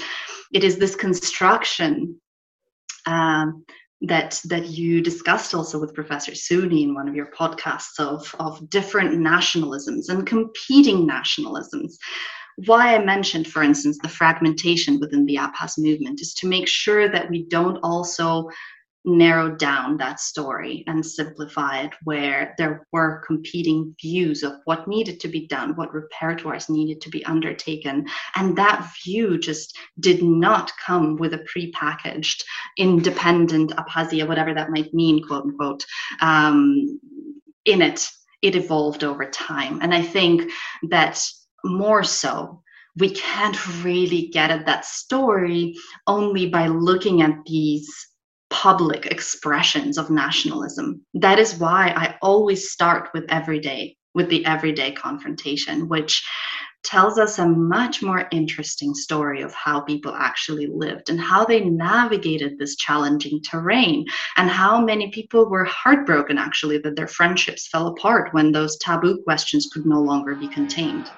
[0.52, 2.20] it is this construction
[3.06, 3.64] um,
[4.02, 8.68] that that you discussed also with Professor Suny in one of your podcasts of of
[8.68, 11.94] different nationalisms and competing nationalisms.
[12.66, 17.08] Why I mentioned, for instance, the fragmentation within the Abkhaz movement is to make sure
[17.08, 18.48] that we don't also
[19.04, 25.18] narrow down that story and simplify it where there were competing views of what needed
[25.20, 28.06] to be done, what repertoires needed to be undertaken.
[28.36, 32.42] And that view just did not come with a prepackaged,
[32.78, 35.84] independent Abkhazia, whatever that might mean, quote unquote,
[36.20, 37.00] um,
[37.64, 38.08] in it.
[38.40, 39.78] It evolved over time.
[39.82, 40.50] And I think
[40.90, 41.24] that
[41.64, 42.60] more so
[42.96, 45.76] we can't really get at that story
[46.06, 47.88] only by looking at these
[48.52, 51.00] public expressions of nationalism.
[51.14, 56.22] That is why I always start with everyday, with the everyday confrontation, which
[56.84, 61.60] tells us a much more interesting story of how people actually lived and how they
[61.60, 64.04] navigated this challenging terrain
[64.36, 69.22] and how many people were heartbroken actually that their friendships fell apart when those taboo
[69.22, 71.10] questions could no longer be contained.